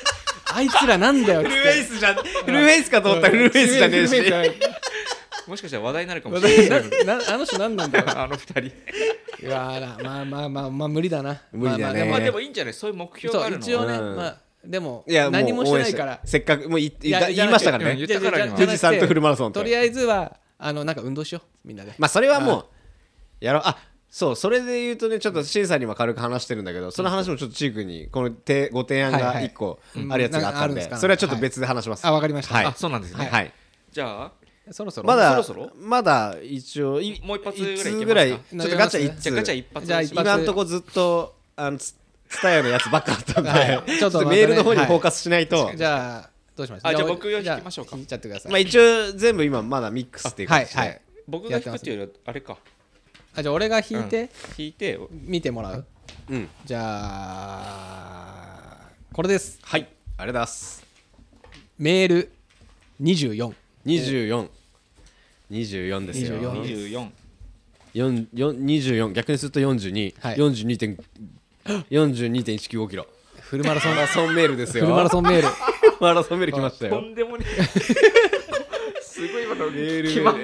[0.64, 4.09] いつらなんだよっつフルフェイスじゃフルフェイスかと思ったらフルフェイスじゃねえし。
[4.09, 4.51] フルフェイ
[5.45, 6.89] スもしかしたら話題になるかもしれない。
[7.05, 8.05] ななあの人何なんだよ。
[8.18, 8.72] あの二人。
[9.45, 11.41] うわーなまあまあまあまあ無理だな。
[11.51, 11.84] 無理だね。
[11.84, 12.74] まあまあまあでもいいんじゃない？
[12.74, 13.64] そういう目標がそうあるのは。
[13.64, 14.16] 一応ね、うん。
[14.16, 16.20] まあでもいや何もしてないから。
[16.24, 19.59] せっかくもう言いいや言いましたからうんね言ったから富士山とフルマラソンと。
[19.59, 21.93] とりあえずはあのなんか運動しようみんなで。
[21.97, 22.59] まあそれはも
[23.41, 23.64] うやろう。
[23.66, 23.78] あ
[24.16, 29.45] そうそれで言うとねちょっと審査にも軽く話してるんだけどその話もちょっとチークにこのてご提案がはいはい。
[29.49, 30.14] 1個うん。
[30.14, 30.97] あるやつがあったんでなんかあるんですか？
[30.97, 32.05] それはちょっと別で話します。
[32.05, 32.53] あわかりました。
[32.53, 32.66] はい。
[32.68, 33.26] あそうなんですね。
[33.26, 33.51] はい。
[33.91, 34.32] じゃあ
[34.72, 35.07] そろそろ？
[35.07, 35.43] まだ
[35.80, 37.59] まだ一応いもう一発
[38.05, 40.30] ぐらいちょっとガチャ一ガチャ通一発じゃあ一発。
[40.30, 41.95] 今んとこずっとあのツ
[42.30, 43.97] ツタヤのやつばっかあったんではい。
[43.97, 45.72] ちょっとメールの方にフォーカスしないと。
[45.76, 46.86] じゃあどうします？
[46.86, 47.97] あじゃあ僕より引きましょうか。
[47.97, 48.51] 引いちゃってください。
[48.51, 50.80] まあ一応全部今まだミックスっていう感じで。
[50.80, 51.01] はいはい。
[51.28, 52.57] 僕が引くっていうよりはあれか
[53.36, 55.86] あじゃあ俺が引いて引いて見てもらう。
[56.29, 56.47] うん。
[56.65, 58.77] じゃあ
[59.11, 59.59] これです。
[59.63, 59.81] はい。
[59.81, 60.86] ありがとうございます。
[61.79, 62.31] メール
[63.01, 63.53] 24
[63.86, 64.49] 24
[65.49, 66.38] 24ですよ。
[66.63, 67.09] 24 24
[67.95, 70.36] 4 4 24逆にすると42、はい。
[70.38, 70.97] 42点
[71.89, 73.07] 42.195キロ。
[73.39, 73.95] フルマラソン。
[73.95, 74.84] マラソンメールですよ。
[74.84, 75.47] フルマラソンメール。
[75.99, 77.45] マラソンメール来ましたとよんでもね
[79.28, 80.36] すごい今のル決まっ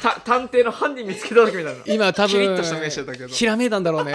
[0.00, 0.14] た。
[0.14, 1.82] た探偵の犯人見つけた時みたいな。
[1.86, 3.28] 今多キリッ分とした目してたけど。
[3.28, 4.14] ひらめいたんだろうね。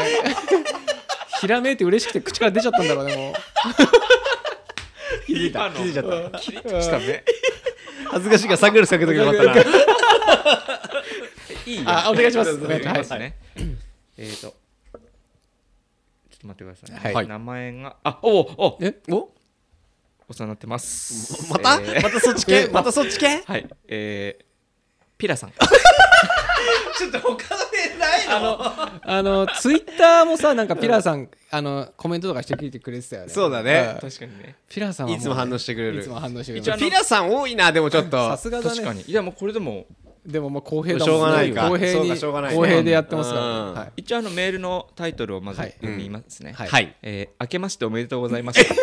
[1.40, 3.34] ひらめいて嬉しくて口から出ちゃったんだろうねもう。
[5.28, 5.70] 気づいた。
[5.70, 6.40] 気づいちゃった。
[6.40, 7.24] キリッとした目
[8.10, 9.62] 恥ずかしいからサングラスかけとけばよかったな。
[11.68, 11.84] いいよ。
[11.86, 12.54] あお願いします。
[12.56, 13.38] お願いしますね。
[14.18, 14.56] えーと
[16.32, 17.14] ちょっと待ってくださいね。
[17.14, 17.28] はい。
[17.28, 19.30] 名前があおおおえお？
[20.30, 21.48] お世話になってます。
[21.52, 22.02] また、えー。
[22.04, 22.70] またそっち系？
[22.72, 23.44] またそっち系？
[23.46, 23.68] はい。
[23.88, 24.46] えー
[25.18, 25.52] ピラさん。
[26.98, 27.62] ちょっと他の
[27.94, 28.62] 絵ないの？
[29.04, 33.30] あのツイッターもさなんかピラーさんあのコメントとかしてくれてくれてたよね。
[33.30, 33.96] そうだね。
[33.98, 34.00] ん。
[34.00, 34.56] 確かにね。
[34.70, 36.00] ピラーさんはもういつも反応してくれる。
[36.00, 36.78] いつも反応してくれる。
[36.78, 38.30] ピラさん多いなでもちょっと。
[38.30, 39.12] さすがだ確かねに。
[39.12, 39.86] いやもうこれでも。
[40.26, 41.70] でももう公平だもんしょうがないか。
[41.70, 43.74] 公平にかしょうがないね公平でやってますからうん。
[43.74, 43.92] ねはい。
[43.98, 45.72] 一応あのメールのタイトルをまずはい。
[45.82, 46.54] 読みますね。
[46.54, 46.96] はいはい。
[47.02, 48.74] えー明けましておめでとうございました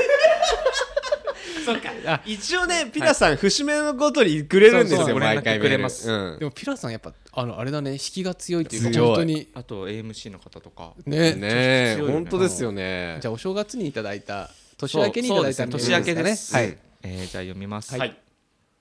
[1.66, 2.22] そうか。
[2.24, 6.10] 一応ねピラさん節目のごとにくれるんですよ毎回くれます。
[6.10, 6.38] うん。
[6.38, 9.48] でもピラーさんやっぱあのあれだね引きが強いっていうか本当に。
[9.54, 10.94] あと AMC の方とか。
[11.04, 11.34] ね。
[11.34, 11.96] ね。
[11.96, 13.18] ね本当ですよね。
[13.20, 15.72] じゃあお正月にいただいた年明けにいただいたね。
[15.72, 16.54] 年明けです。
[16.54, 18.16] メールかねえーじゃあ読みます、はい。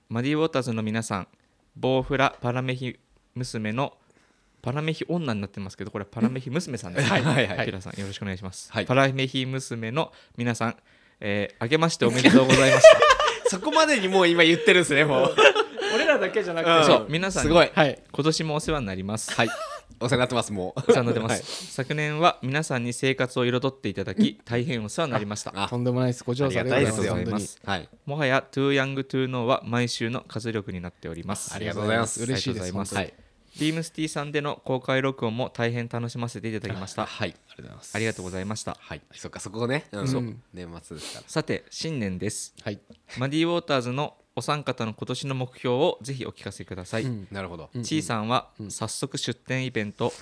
[0.08, 1.28] マディウォーターズの皆さん
[1.76, 2.98] ボウフラパラメヒ
[3.34, 3.92] 娘の
[4.62, 7.22] パラメヒ女になってますけどこれはパラメヒ娘さんです、はい。
[7.22, 7.46] はい。
[7.46, 7.66] はい。
[7.66, 8.86] ピラさんよろしくお願いします、はい。
[8.86, 10.76] パラメヒ娘の皆さん、
[11.20, 12.98] えー、明けましておめでとうございました。
[13.48, 15.34] そこまでにもう今言ってるんですねもう。
[15.94, 16.80] 俺らだけじゃなくうん。
[16.80, 17.70] てそう皆さんにすごい。
[17.72, 18.02] はい。
[18.12, 19.32] 今年もお世話になります。
[19.32, 19.48] はい。
[19.98, 20.80] お世話になってますもう。
[20.80, 21.42] お世話になってます、 はい。
[21.42, 25.52] 昨年は皆さんに生活を彩っていただき大変お世話になりました。
[25.54, 26.24] あとんでもないです。
[26.24, 27.58] ご乗車ありありがとうございます。
[27.64, 31.54] 本はいもはや Too Young To Know は毎週の活力になっております。
[31.54, 32.22] ありがとうございます。
[32.22, 33.14] 嬉しいですありがとうござい
[33.58, 37.06] ビームスティさんでの公開録音も大変楽しませていただきました。
[37.06, 37.92] はいありがとうございます。
[37.94, 38.76] ありがとうございました。
[38.78, 39.00] はい。
[39.12, 39.84] そっかそこね。
[39.92, 40.08] うん。
[40.08, 41.24] そう年末ですから。
[41.28, 42.54] さて新年です。
[42.62, 42.80] はい。
[43.18, 47.28] マディウォーターズのお三方の今年の目標をぜひお聞かせください、うん。
[47.30, 47.70] なるほど。
[47.82, 50.12] ちーさんは早速出店イベント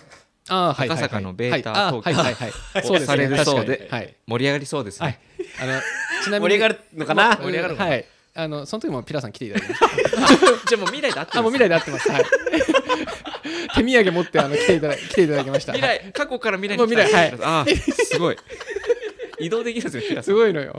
[0.49, 2.53] あーはい赤坂のベータはいあトークはいはいはい。
[2.89, 4.15] をされるそうではい。
[4.27, 5.13] 盛り上がりそうですはい。
[5.13, 5.19] ね、
[5.61, 5.81] あの
[6.23, 7.37] ちなみに盛り上がるのかな？
[7.37, 8.07] 盛り上がるはい。
[8.37, 9.81] あのその時もピラさん来ていただきまし
[10.69, 12.11] じゃあもう未来であってたあもう未来で会ってます。
[12.11, 12.25] はい
[13.75, 15.73] 手土産持ってあの来ていただ来ていただきました。
[15.73, 17.39] 未来過去から未来に来た未来はい。
[17.43, 18.37] あーすごい。
[19.39, 20.77] 移動できるんですよすごいのよ。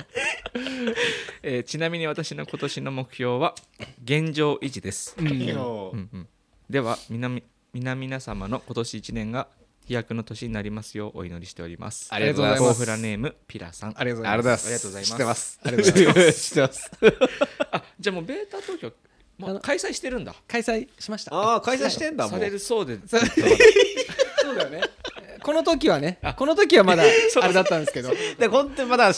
[1.43, 3.55] えーちなみに私の今年の目標は
[4.03, 5.45] 現状維持です、うん。
[5.45, 6.27] ようんうん、
[6.69, 7.43] では皆み
[7.73, 9.47] 皆々様の今年1年が
[9.85, 12.07] 飛躍の年になりますようお祈りしております。
[12.11, 12.79] ありがとうございます。
[12.79, 13.93] フラネームピラさん。
[13.95, 14.71] ありがとうございます。
[14.71, 16.01] がとうございますありがとうございます。
[16.01, 16.41] 知ってますありがとうございます。
[16.41, 16.91] 知ってます。
[17.71, 18.91] あじゃあもうベータ東京
[19.37, 20.33] もう開催してるんだ。
[20.47, 21.35] 開催しました。
[21.35, 22.99] ああ開催してんだもんされるそうで。
[23.05, 23.21] そう。
[24.55, 24.81] だよね。
[25.43, 27.03] この時はねこの時はまだ
[27.41, 28.11] あれだったんですけど。
[28.39, 29.11] で本当にまだ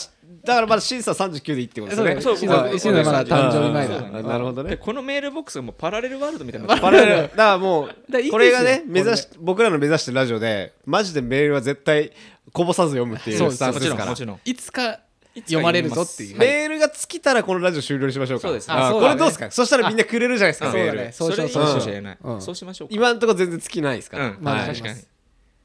[0.44, 2.20] だからまだ審査39でいいってことですね。
[2.20, 4.22] そうそうあだねシンさんまだ誕生日前だ。
[4.22, 4.70] なるほどね。
[4.70, 6.78] でこのメールボックスがもうパラレルワールドみたいにな。
[6.78, 7.22] パラレル。
[7.22, 12.12] だからもうこれがね目指しこ僕らの目指してるラジオでマジでメールは絶対
[12.52, 14.02] こぼさず読むっていそううスタンスもですから。
[14.02, 14.40] ちろんもちろん。
[14.44, 15.00] いつか
[15.42, 16.38] 読まれるぞっていう。
[16.38, 18.48] メールが尽きたらこのラジオ終了にしましょうか。
[18.48, 18.74] そうですね。
[18.74, 19.14] ああそうだね。
[19.14, 19.50] これどうですか？
[19.50, 21.48] そしたらみんなくれるじゃないですかあメールそうだね。
[21.48, 22.18] そうそれいいかもしれない。
[22.22, 22.40] うん。
[22.42, 22.94] そうしましょうか。
[22.94, 24.26] 今んとこ全然尽きないですから。
[24.26, 24.38] うん。
[24.40, 25.00] まあ確かに。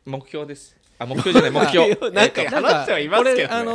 [0.06, 0.76] 目標です。
[1.00, 1.88] あ目標じゃない目標。
[2.12, 3.44] なんか話してはいますけどね。
[3.48, 3.72] これあの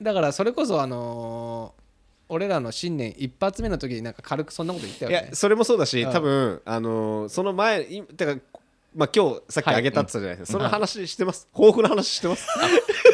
[0.00, 1.82] ーだからそれこそあのー
[2.28, 5.26] 俺らの新年一発目の時になんか軽くそんなこと言ったよね。
[5.26, 6.12] いやそれもそうだしうん。
[6.12, 8.36] 多分あのーその前いてか
[8.94, 10.58] まあ今日さっきあげたって言ったじゃないですか。
[10.58, 11.48] その話してます。
[11.54, 12.46] 抱負の話してます。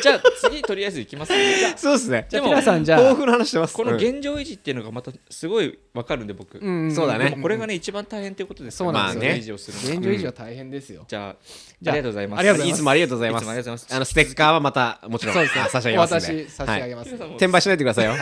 [0.02, 1.32] じゃあ次とりあえず行きます
[1.76, 2.26] そうですね。
[2.28, 2.98] じゃあでも皆さんじゃあ。
[2.98, 3.74] 抱負の話してます。
[3.74, 3.96] このうん。
[3.96, 6.58] 現状維持っていうのがまたすごいわかるんで僕。
[6.58, 7.38] んんそうだね。
[7.40, 9.32] これがね一番大変っていうことですそうなんですよ。
[9.32, 9.38] ね。
[9.38, 10.00] 現状維持をするの。
[10.00, 11.36] 現状維持は大変ですよ、じゃあ
[11.80, 12.40] じゃあありがとうございます。
[12.40, 12.78] ありがとうございます。
[12.78, 13.42] いつもありがとうございます。
[13.42, 13.96] いつもありがとうございます。
[13.96, 15.62] あのステッカーはまたもちろんそうですね。
[15.62, 16.26] あ差し上げますんで。
[16.26, 17.30] お渡し差し上げます、はい。
[17.30, 18.14] 転売しないでくださいよ。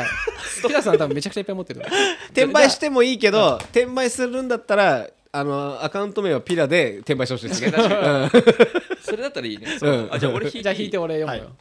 [0.66, 1.82] キラさん多分めちゃくちゃいっぱい持ってる。
[2.26, 7.70] 転売してもいいけど転売するんだったらあのアカウント名はピラで転売してほしいですね。
[7.72, 9.00] 確かに。
[9.02, 9.66] それだったらいいね。
[9.80, 10.08] うん。
[10.12, 11.56] あじゃあ俺引いてじゃあ引いて俺読むよ。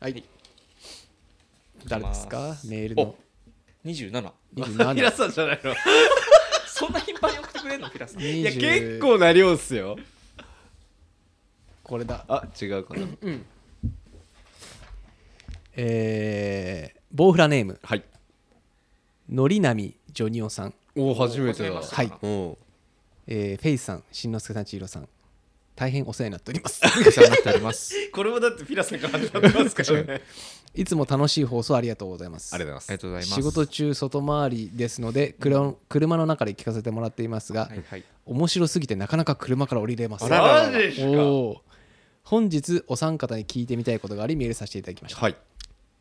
[0.00, 0.22] はい、い。
[1.86, 2.56] 誰ですか？
[2.66, 3.14] メールおの
[3.84, 5.74] ピ2727ラさんじゃないの。
[6.66, 7.90] そんな頻繁に送ってくれんの？
[7.90, 8.22] ピラさん。
[8.22, 9.96] いや20結構な量っすよ。
[11.82, 12.24] これだ。
[12.28, 13.06] あ違うかな。
[15.76, 17.78] えー、ボウフラネーム。
[17.82, 18.04] はい。
[19.28, 21.70] のりなみジョニオさん、おお初めてだ。
[21.70, 22.12] 初めましてはい。
[22.22, 22.58] お
[23.26, 25.08] えー、フェイスさんしんのすけさんちひろさん。
[25.74, 26.80] 大変お世話になっております。
[27.06, 27.94] お世話になっております。
[28.10, 30.22] これもだってピラさんから始まってますからね。
[30.74, 32.54] いつも楽しい放送ありがとうございます。
[32.54, 33.34] ありがとうございありがとうございます。
[33.34, 38.04] 仕事中外回りですので車車の中で聞かせてもらっていますが、はいはい。
[38.24, 40.30] 面白すぎてなかなか車から降りれません。
[40.30, 41.62] マジですか。
[42.22, 45.36] 本日お三方に聞いてみたいことがありメールさせていただきました、はい。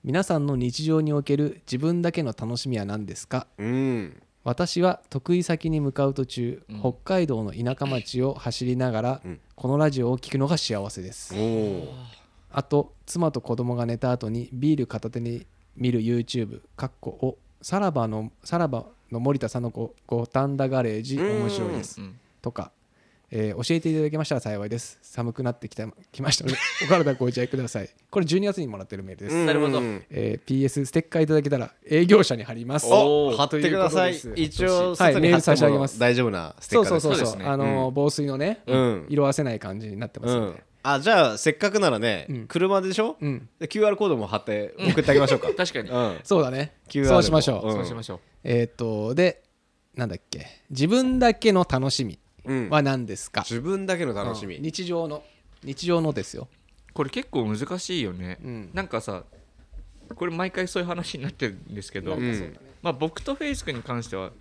[0.04, 3.46] 皆さんの日常における自分だけの楽しみは何ですか？
[3.60, 9.40] うん私は得意先に向かう途中、北海道の田舎町を走りながら、うん。
[9.56, 11.34] このラジオを聞くのが幸せです。
[12.52, 22.00] あと妻と子供が寝た後にビール片手に見る YouTube かっこをさらばのさらばの森田さんのご五反田ガレージ面白いです。
[22.00, 22.20] うん。
[22.44, 22.72] とか、
[23.32, 25.00] えー教えていただけましたら幸いです。
[25.02, 27.90] 寒くなってきたきましたので お体ご自愛ください。
[28.10, 29.80] これ12月にもらってるメールです、なるほど。
[30.10, 32.88] えー PS ステッカーいただけたら営業者に貼ります。
[32.90, 34.12] おお貼ってください。
[34.14, 36.00] ということです一応はい外に貼ってもメール差し上げます。
[36.00, 37.04] 大丈夫なステそうッカーです。
[37.08, 37.38] そうそうそう、そう。
[37.38, 37.52] ですね。
[37.52, 39.06] あのー防水のね、うん。
[39.10, 40.42] 色あせない感じになってますうん。
[40.42, 42.46] ので、あじゃあせっかくならねん。
[42.48, 43.18] 車でしょ？
[43.20, 43.50] うん。
[43.60, 45.52] で QR コードも貼って送ってあげましょうか。
[45.58, 45.90] 確かに。
[45.90, 46.20] うん。
[46.24, 46.74] そうだね。
[46.90, 47.78] QR そうしましょう、もうん。
[47.78, 48.20] そうしましょう。
[48.44, 49.42] えーっとで
[49.96, 50.46] なんだっけ。
[50.70, 52.14] 自分だけの楽しみ。
[52.14, 52.20] うん
[52.70, 54.50] は何ですか、自分だけの楽しうん。
[54.50, 55.24] み日常の。
[55.64, 56.48] 日常のですよ、
[56.94, 58.38] これ結構難しいよね。
[58.44, 58.70] うん。
[58.74, 59.24] なんかさ
[60.14, 64.32] これ毎回そういう話になってるんですけどうんまあ僕とフェイス君に関しては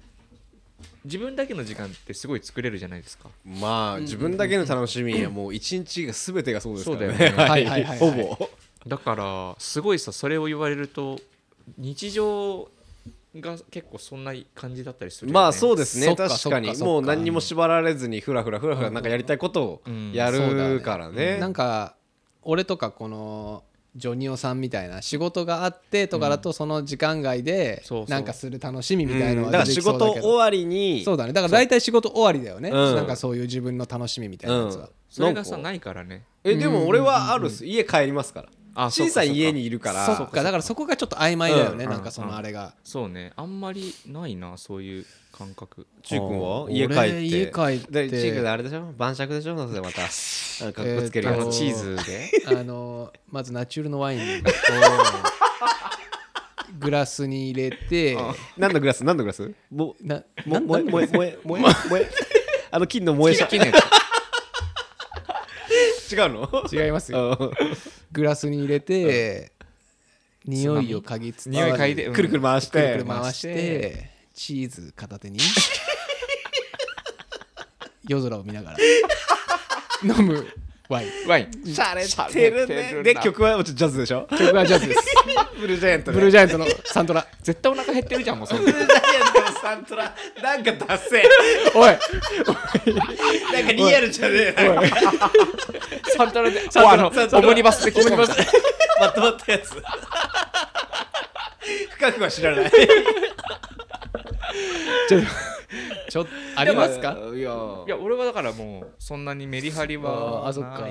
[1.05, 3.31] 自分だけの時間ってすごい作れるじゃないですか。
[3.45, 7.09] まあ自分だけの楽しみはもう一日が全てがそうですからね。
[7.09, 7.39] そうだよね。
[7.39, 7.99] はいはいはいはい。
[7.99, 8.51] ほぼ。
[8.87, 11.19] だからすごいさそれを言われると
[11.79, 12.69] 日常
[13.41, 15.35] が結構そんな感じだったりするよね。
[15.35, 16.15] まあそうですね。
[16.15, 16.77] 確かに。
[16.79, 19.83] もう何にも縛られずにふらふらふらふらなんかやりたいことを
[20.13, 21.39] やそうだねるからね。
[21.39, 21.97] なんか
[22.43, 23.65] 俺とかこの
[23.97, 31.33] ジョニオさんみたいな仕事があってとかだとその時間外でなんかする楽しみみたいのはだから仕事終わりにそうだね。
[31.33, 32.71] だから大体仕事終わりだよね。
[32.71, 32.95] うん。
[32.97, 34.91] なんかそういう自分の楽しみみたいなやつは。
[35.09, 36.25] それがさないからね。
[36.43, 37.65] えでも俺はあるっす。
[37.65, 38.49] 家帰りますから。
[38.49, 40.05] あ小さい家にいるから。
[40.17, 41.91] そっかだからそこがちょっと曖昧だよねうん。
[41.91, 42.75] なんかそのあれが。
[42.83, 43.33] そうね。
[43.37, 45.87] あんまりないなそういう感覚。
[46.03, 47.23] ちゅうくんは俺家帰って。
[47.25, 48.09] 家帰って。
[48.09, 48.93] でちーくんあれでしょ？
[48.97, 49.55] 晩酌でしょ？
[49.55, 49.73] また。
[49.73, 49.79] あ
[50.67, 52.31] のかっこつけるやえーチーズで？
[52.49, 54.21] あのまずナチュールのワイン。
[54.21, 54.23] を
[56.79, 58.17] グラスに入れて。
[58.57, 59.05] 何のグラス？
[59.05, 59.53] 何のグラス？
[59.71, 62.11] もなもなんなん燃え燃え燃え燃え燃え。
[62.71, 63.73] あの金の燃えし金のや
[66.15, 66.65] 違うの？
[66.73, 67.37] 違いますよ。
[67.41, 67.51] うん。
[68.13, 69.53] グラスに入れて
[70.45, 72.13] 匂いを嗅ぎつつ匂い嗅いでうん。
[72.15, 75.39] くるくる回しくるくてる回してチーズ片手に
[78.09, 78.77] 夜空を見ながら。
[80.05, 80.47] 飲む
[80.89, 81.09] ワイン。
[81.29, 81.75] ワイン。
[81.75, 83.03] しゃれてるね。
[83.03, 84.27] で曲はジャズでしょ？
[84.31, 85.01] 曲はジャズです。
[85.59, 87.27] ブルージャイアントブルージャイアントのサントラ。
[87.43, 90.15] 絶対お腹減ってるじゃんもうそブルージャイアントのサントラ。
[90.43, 91.23] なんかダッセ
[91.75, 91.89] おい。
[91.89, 94.83] なんかリアルじゃねえな。
[96.17, 97.39] サントラでサントラ。
[97.39, 98.35] オムニバスで聞こえた
[99.01, 99.71] まとまったやつ。
[101.97, 102.71] 深くは知らない。
[105.09, 105.21] ちょ
[106.09, 107.17] ちょっとありますか？
[107.35, 107.53] いや。
[107.87, 110.87] いや俺はだからもうそんなにメリハリはああそっか。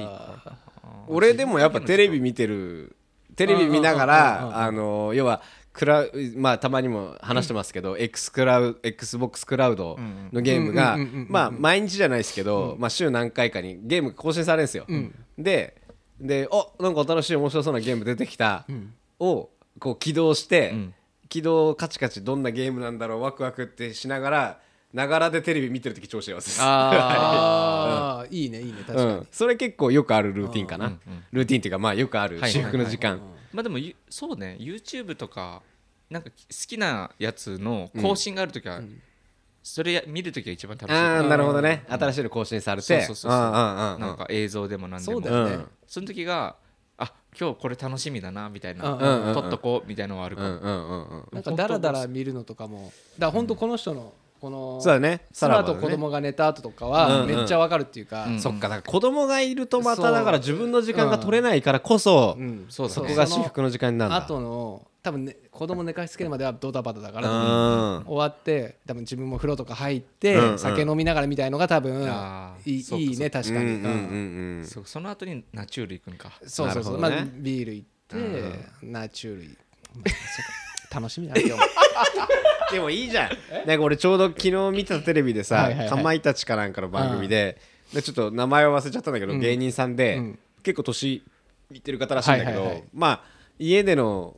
[1.07, 2.95] 俺でもやっぱテレビ見てる
[3.35, 5.41] テレビ見ながうんうんうんうんらあの要は
[5.73, 9.97] クラウまあたまにも話してますけど、X クラウ XBOX クラウド
[10.31, 11.27] のゲームがうんうんうんうんうん。
[11.29, 14.85] まあ毎日じゃないですけど、まあ週何回かにゲーム更新されるんですよ、
[15.37, 15.81] で
[16.21, 18.67] でおなんか新しい面白そうなゲーム出てきた、
[19.19, 19.49] を
[19.79, 20.93] こう起動して、ん
[21.33, 24.59] 起動カチカチどんなゲームなんだろうワクワクってしながら
[24.93, 30.99] ながらでテレビ見てる時超幸せですあああいいねいいね確かにうん、それ結構よくあるルーティンかな、うんうん
[31.31, 33.19] ルーティンっていうかまあよくあるはい至福の時間、
[33.51, 33.79] まあでも
[34.11, 35.63] そうね YouTube とか
[36.11, 36.35] なんか好
[36.67, 38.81] きなやつの更新があるときは、
[39.63, 46.55] それや見るときが一番楽しいああなるほどね、新しいの更新されてそうそうそうそううんうんうんなんか映像でも何でもそうだよねうんその時が
[47.39, 52.91] 今日これ楽しみだなみたいな、うんうんうん撮っとこうみたいなのはあるかなんかダラダラ見るのとかも。
[53.17, 55.21] だから本当この人のこのそうだね。
[55.31, 58.25] 妻と子供が寝た後とかはめっちゃわかるっていうか。
[58.25, 62.65] うんそっかだから子供がいるとまただから自分の時間が取れないからこそ、うん。
[62.69, 64.17] そこが至福の時間になるんだ。
[64.17, 68.03] 後の多分ね子供寝かしつけるまではドタバタだかうらん。
[68.05, 70.59] 終わって多分自分も風呂とか入って、うんうん。
[70.59, 72.01] 酒飲みながらみたいのが多分
[72.65, 74.65] いいね確かに、うんうんうんうん。
[74.65, 76.31] そうその後にナチュール行くんか。
[76.45, 78.15] そうそうそう、まあビール行って、
[78.81, 79.57] ナチュール、
[79.95, 80.09] まあ
[80.91, 81.59] そ楽しみだな 今日。
[81.59, 81.59] も
[82.71, 83.29] でもいいじゃん。
[83.67, 85.89] なんか俺ちょうど昨日見てたテレビでさはいはいはい。
[85.89, 87.59] かまいたちかなんかの番組で
[87.93, 89.39] でちょっと名前を忘れちゃったんだけど、うん。
[89.39, 90.39] 芸人さんで、うん。
[90.63, 91.23] 結構年
[91.71, 92.83] いってる方らしいんだけど、はいはいはい。
[92.93, 93.23] まあ
[93.59, 94.37] 家での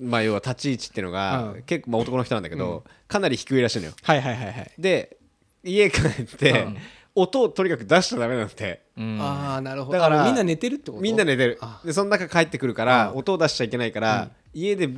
[0.00, 1.62] まあ要は立ち位置っていうのが、うん。
[1.62, 3.92] 結構まあ男の人なんだけど、かなり低いらしいのよ。
[4.02, 5.16] はいはいはいはい、で
[5.62, 6.76] 家帰って、うん。
[7.14, 8.82] 音をとにかく出しちゃダメなんて。
[8.96, 9.18] うん。
[9.20, 9.98] ああなるほど。
[9.98, 11.02] だからあみんな寝てるってこと？
[11.02, 11.58] みんな寝てる。
[11.60, 13.18] あでその中帰ってくるからうん。
[13.18, 14.88] 音を出しちゃいけないから、家で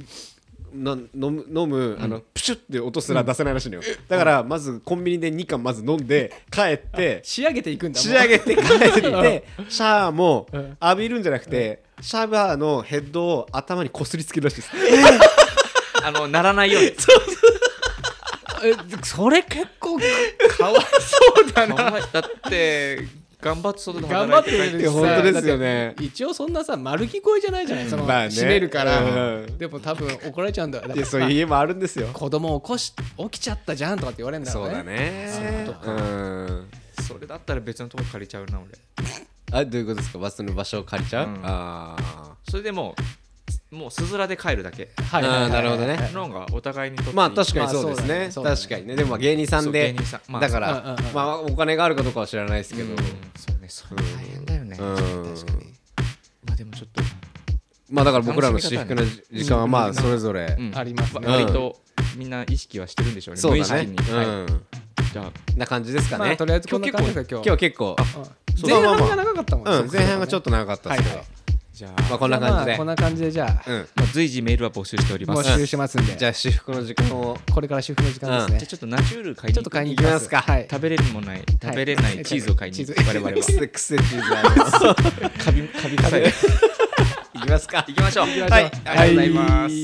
[0.75, 8.01] な飲む飲む、あのプシュッって音すら出せないらしいのよ、だからまずコンビニで2缶まず飲んで 帰って仕上げていくんだ。
[8.01, 10.77] もん仕上げて帰って シャワーもうん。
[10.83, 14.71] 浴びるんじゃなくてシャワーのヘッドを頭にこすりつけるらしいです。
[16.05, 16.89] あのならないように。
[18.65, 21.19] えそれ結構かわいそ
[21.49, 22.01] うだな。
[22.13, 23.07] だって
[23.43, 25.95] 頑張って外で頑張ってるしさ本当ですよね。
[26.01, 28.31] 一応そんなさ丸聞こえじゃないじゃないその、まあね。
[28.31, 29.59] 閉めるから、うん。
[29.59, 30.89] でも多分怒られちゃうんだよ。
[30.89, 32.07] だそういう家もあるんですよ。
[32.13, 35.67] 子供起こし起きちゃったじゃんとかって言われるんだろそううねだね。
[35.83, 36.69] そうん。
[37.05, 38.69] それだったら別のとこ借りちゃうな俺。
[39.55, 40.19] あどういうことですか？
[40.19, 41.41] バスの場所を借りちゃう、うん。
[41.43, 41.97] あ
[42.49, 43.03] それでもう
[43.73, 44.91] もうすずらで帰るだけ。
[45.11, 46.11] はいなるほどね。
[46.13, 48.57] の方がお互いにとってまあ確かまあにそうですね,、そうだね。
[48.57, 48.97] 確かにね。
[48.97, 50.21] でもまあ芸人さんそうで芸人さん。
[50.29, 51.15] まあだかうんうんらうん。
[51.15, 53.05] まあお金があるかどうかは知らないですけど、うんそ
[53.49, 53.69] うね。
[53.69, 54.77] それ大変だよね。
[54.79, 55.35] うん。
[55.35, 55.73] 確かに。
[56.45, 57.03] まあでもちょっと。
[57.91, 60.73] まあだから僕らの私服の時間はまあそれぞれ、うん。
[60.77, 61.27] ありますね。
[61.27, 61.81] 割と
[62.17, 63.41] みんな意識はしてるんでしょうね。
[63.41, 63.87] そうだね。
[63.87, 64.19] 無意識に。
[64.19, 64.47] はいうん。
[65.15, 65.33] じゃあ。
[65.57, 67.97] な感じですかね、まあとりあえずこんな感じですか今日今日は結構。
[68.67, 69.73] 前半が長かったもんね。
[69.79, 69.91] うん。
[69.91, 71.27] 前半がちょっと長かったですけど、はい
[71.83, 72.03] じゃあ。
[72.03, 73.89] まあこんな感じで、まあこんな感じでじゃあうん。
[73.97, 75.49] まあ随時メールは募集しております。
[75.49, 76.15] 募集してますんで。
[76.17, 77.37] じゃあ私服の時間を。
[77.53, 80.43] これから主婦の時間ですじゃあねちょっとナチュール買いにちょっと買いに行きますか。
[80.43, 80.69] はい。
[80.71, 82.95] 食べれるもんない食べれないチーズを買いにチーズ。
[82.97, 83.33] 我々は。
[83.33, 84.31] クセクセチーズ
[85.45, 86.23] カビカビ臭い。
[87.35, 87.41] い。
[87.41, 87.85] きますか。
[87.89, 88.27] 行きましょう。
[88.27, 88.39] はい。
[88.39, 89.75] ありがとうございます、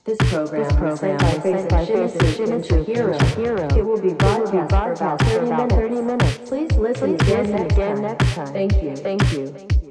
[0.04, 3.18] This program, this program is sent by Faces into Hero.
[3.18, 3.66] Hero.
[3.74, 5.74] It will be broadcast for about 30 minutes.
[5.74, 6.38] 30 minutes.
[6.46, 8.46] Please listen Please again, listen next, again next time.
[8.48, 8.96] Thank you.
[8.96, 9.46] Thank you.
[9.46, 9.83] Thank you.